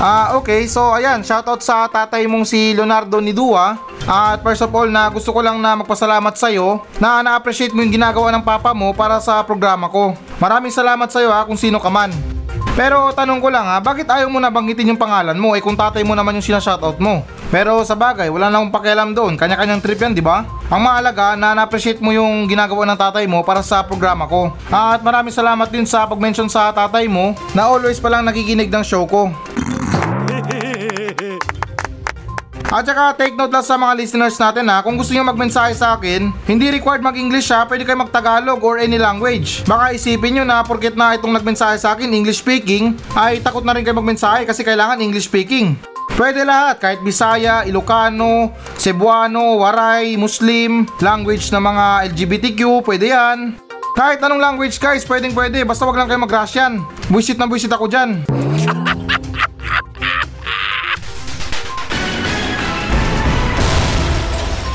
Ah, 0.02 0.36
okay. 0.36 0.68
So, 0.68 0.92
ayan, 0.92 1.24
shoutout 1.24 1.64
sa 1.64 1.88
tatay 1.88 2.28
mong 2.28 2.44
si 2.44 2.76
Leonardo 2.76 3.24
Nidua. 3.24 3.80
At 4.04 4.44
first 4.44 4.66
of 4.66 4.74
all, 4.74 4.90
na 4.90 5.08
gusto 5.08 5.32
ko 5.32 5.40
lang 5.40 5.62
na 5.62 5.78
magpasalamat 5.80 6.34
sa 6.36 6.52
iyo 6.52 6.82
na 7.00 7.24
na-appreciate 7.24 7.72
mo 7.72 7.80
yung 7.80 7.94
ginagawa 7.94 8.34
ng 8.34 8.44
papa 8.44 8.76
mo 8.76 8.92
para 8.92 9.16
sa 9.22 9.40
programa 9.46 9.88
ko. 9.88 10.12
Maraming 10.42 10.74
salamat 10.74 11.08
sa 11.08 11.22
iyo 11.24 11.32
ha 11.32 11.46
kung 11.48 11.56
sino 11.56 11.80
ka 11.80 11.88
man. 11.88 12.33
Pero 12.74 13.14
tanong 13.14 13.38
ko 13.38 13.54
lang 13.54 13.70
ha, 13.70 13.78
bakit 13.78 14.02
ayaw 14.10 14.26
mo 14.26 14.42
na 14.42 14.50
banggitin 14.50 14.90
yung 14.90 14.98
pangalan 14.98 15.38
mo 15.38 15.54
eh 15.54 15.62
kung 15.62 15.78
tatay 15.78 16.02
mo 16.02 16.18
naman 16.18 16.34
yung 16.34 16.42
sinashoutout 16.42 16.98
mo? 16.98 17.22
Pero 17.54 17.86
sa 17.86 17.94
bagay, 17.94 18.26
wala 18.26 18.50
na 18.50 18.58
akong 18.58 18.74
pakialam 18.74 19.14
doon. 19.14 19.38
Kanya-kanyang 19.38 19.78
trip 19.78 20.02
yan, 20.02 20.10
di 20.10 20.18
ba? 20.18 20.42
Ang 20.74 20.82
mahalaga 20.82 21.38
na 21.38 21.54
na-appreciate 21.54 22.02
mo 22.02 22.10
yung 22.10 22.50
ginagawa 22.50 22.82
ng 22.90 22.98
tatay 22.98 23.30
mo 23.30 23.46
para 23.46 23.62
sa 23.62 23.86
programa 23.86 24.26
ko. 24.26 24.50
At 24.74 25.06
maraming 25.06 25.30
salamat 25.30 25.70
din 25.70 25.86
sa 25.86 26.02
pag-mention 26.10 26.50
sa 26.50 26.74
tatay 26.74 27.06
mo 27.06 27.38
na 27.54 27.70
always 27.70 28.02
palang 28.02 28.26
nakikinig 28.26 28.66
ng 28.66 28.82
show 28.82 29.06
ko. 29.06 29.30
At 32.74 32.90
saka 32.90 33.14
take 33.14 33.38
note 33.38 33.54
lang 33.54 33.62
sa 33.62 33.78
mga 33.78 33.94
listeners 34.02 34.34
natin 34.34 34.66
ha, 34.66 34.82
kung 34.82 34.98
gusto 34.98 35.14
niyo 35.14 35.22
magmensahe 35.22 35.78
sa 35.78 35.94
akin, 35.94 36.34
hindi 36.42 36.74
required 36.74 37.06
mag-English 37.06 37.54
ha, 37.54 37.62
pwede 37.70 37.86
kayo 37.86 38.02
mag-Tagalog 38.02 38.58
or 38.66 38.82
any 38.82 38.98
language. 38.98 39.62
Baka 39.62 39.94
isipin 39.94 40.34
nyo 40.34 40.42
na 40.42 40.66
porket 40.66 40.98
na 40.98 41.14
itong 41.14 41.30
nagmensahe 41.30 41.78
sa 41.78 41.94
akin 41.94 42.10
English 42.10 42.42
speaking, 42.42 42.98
ay 43.14 43.38
takot 43.38 43.62
na 43.62 43.78
rin 43.78 43.86
kayo 43.86 43.94
magmensahe 43.94 44.42
kasi 44.42 44.66
kailangan 44.66 44.98
English 44.98 45.30
speaking. 45.30 45.78
Pwede 46.18 46.42
lahat, 46.42 46.82
kahit 46.82 46.98
Bisaya, 47.06 47.62
Ilocano, 47.62 48.50
Cebuano, 48.74 49.62
Waray, 49.62 50.18
Muslim, 50.18 50.90
language 50.98 51.54
ng 51.54 51.62
mga 51.62 51.86
LGBTQ, 52.10 52.60
pwede 52.90 53.14
yan. 53.14 53.54
Kahit 53.94 54.18
anong 54.18 54.42
language 54.42 54.82
guys, 54.82 55.06
pwedeng 55.06 55.30
pwede, 55.30 55.62
basta 55.62 55.86
wag 55.86 55.94
lang 55.94 56.10
kayo 56.10 56.18
mag-Russian. 56.26 56.82
Buisit 57.06 57.38
na 57.38 57.46
buisit 57.46 57.70
ako 57.70 57.86
dyan. 57.86 58.26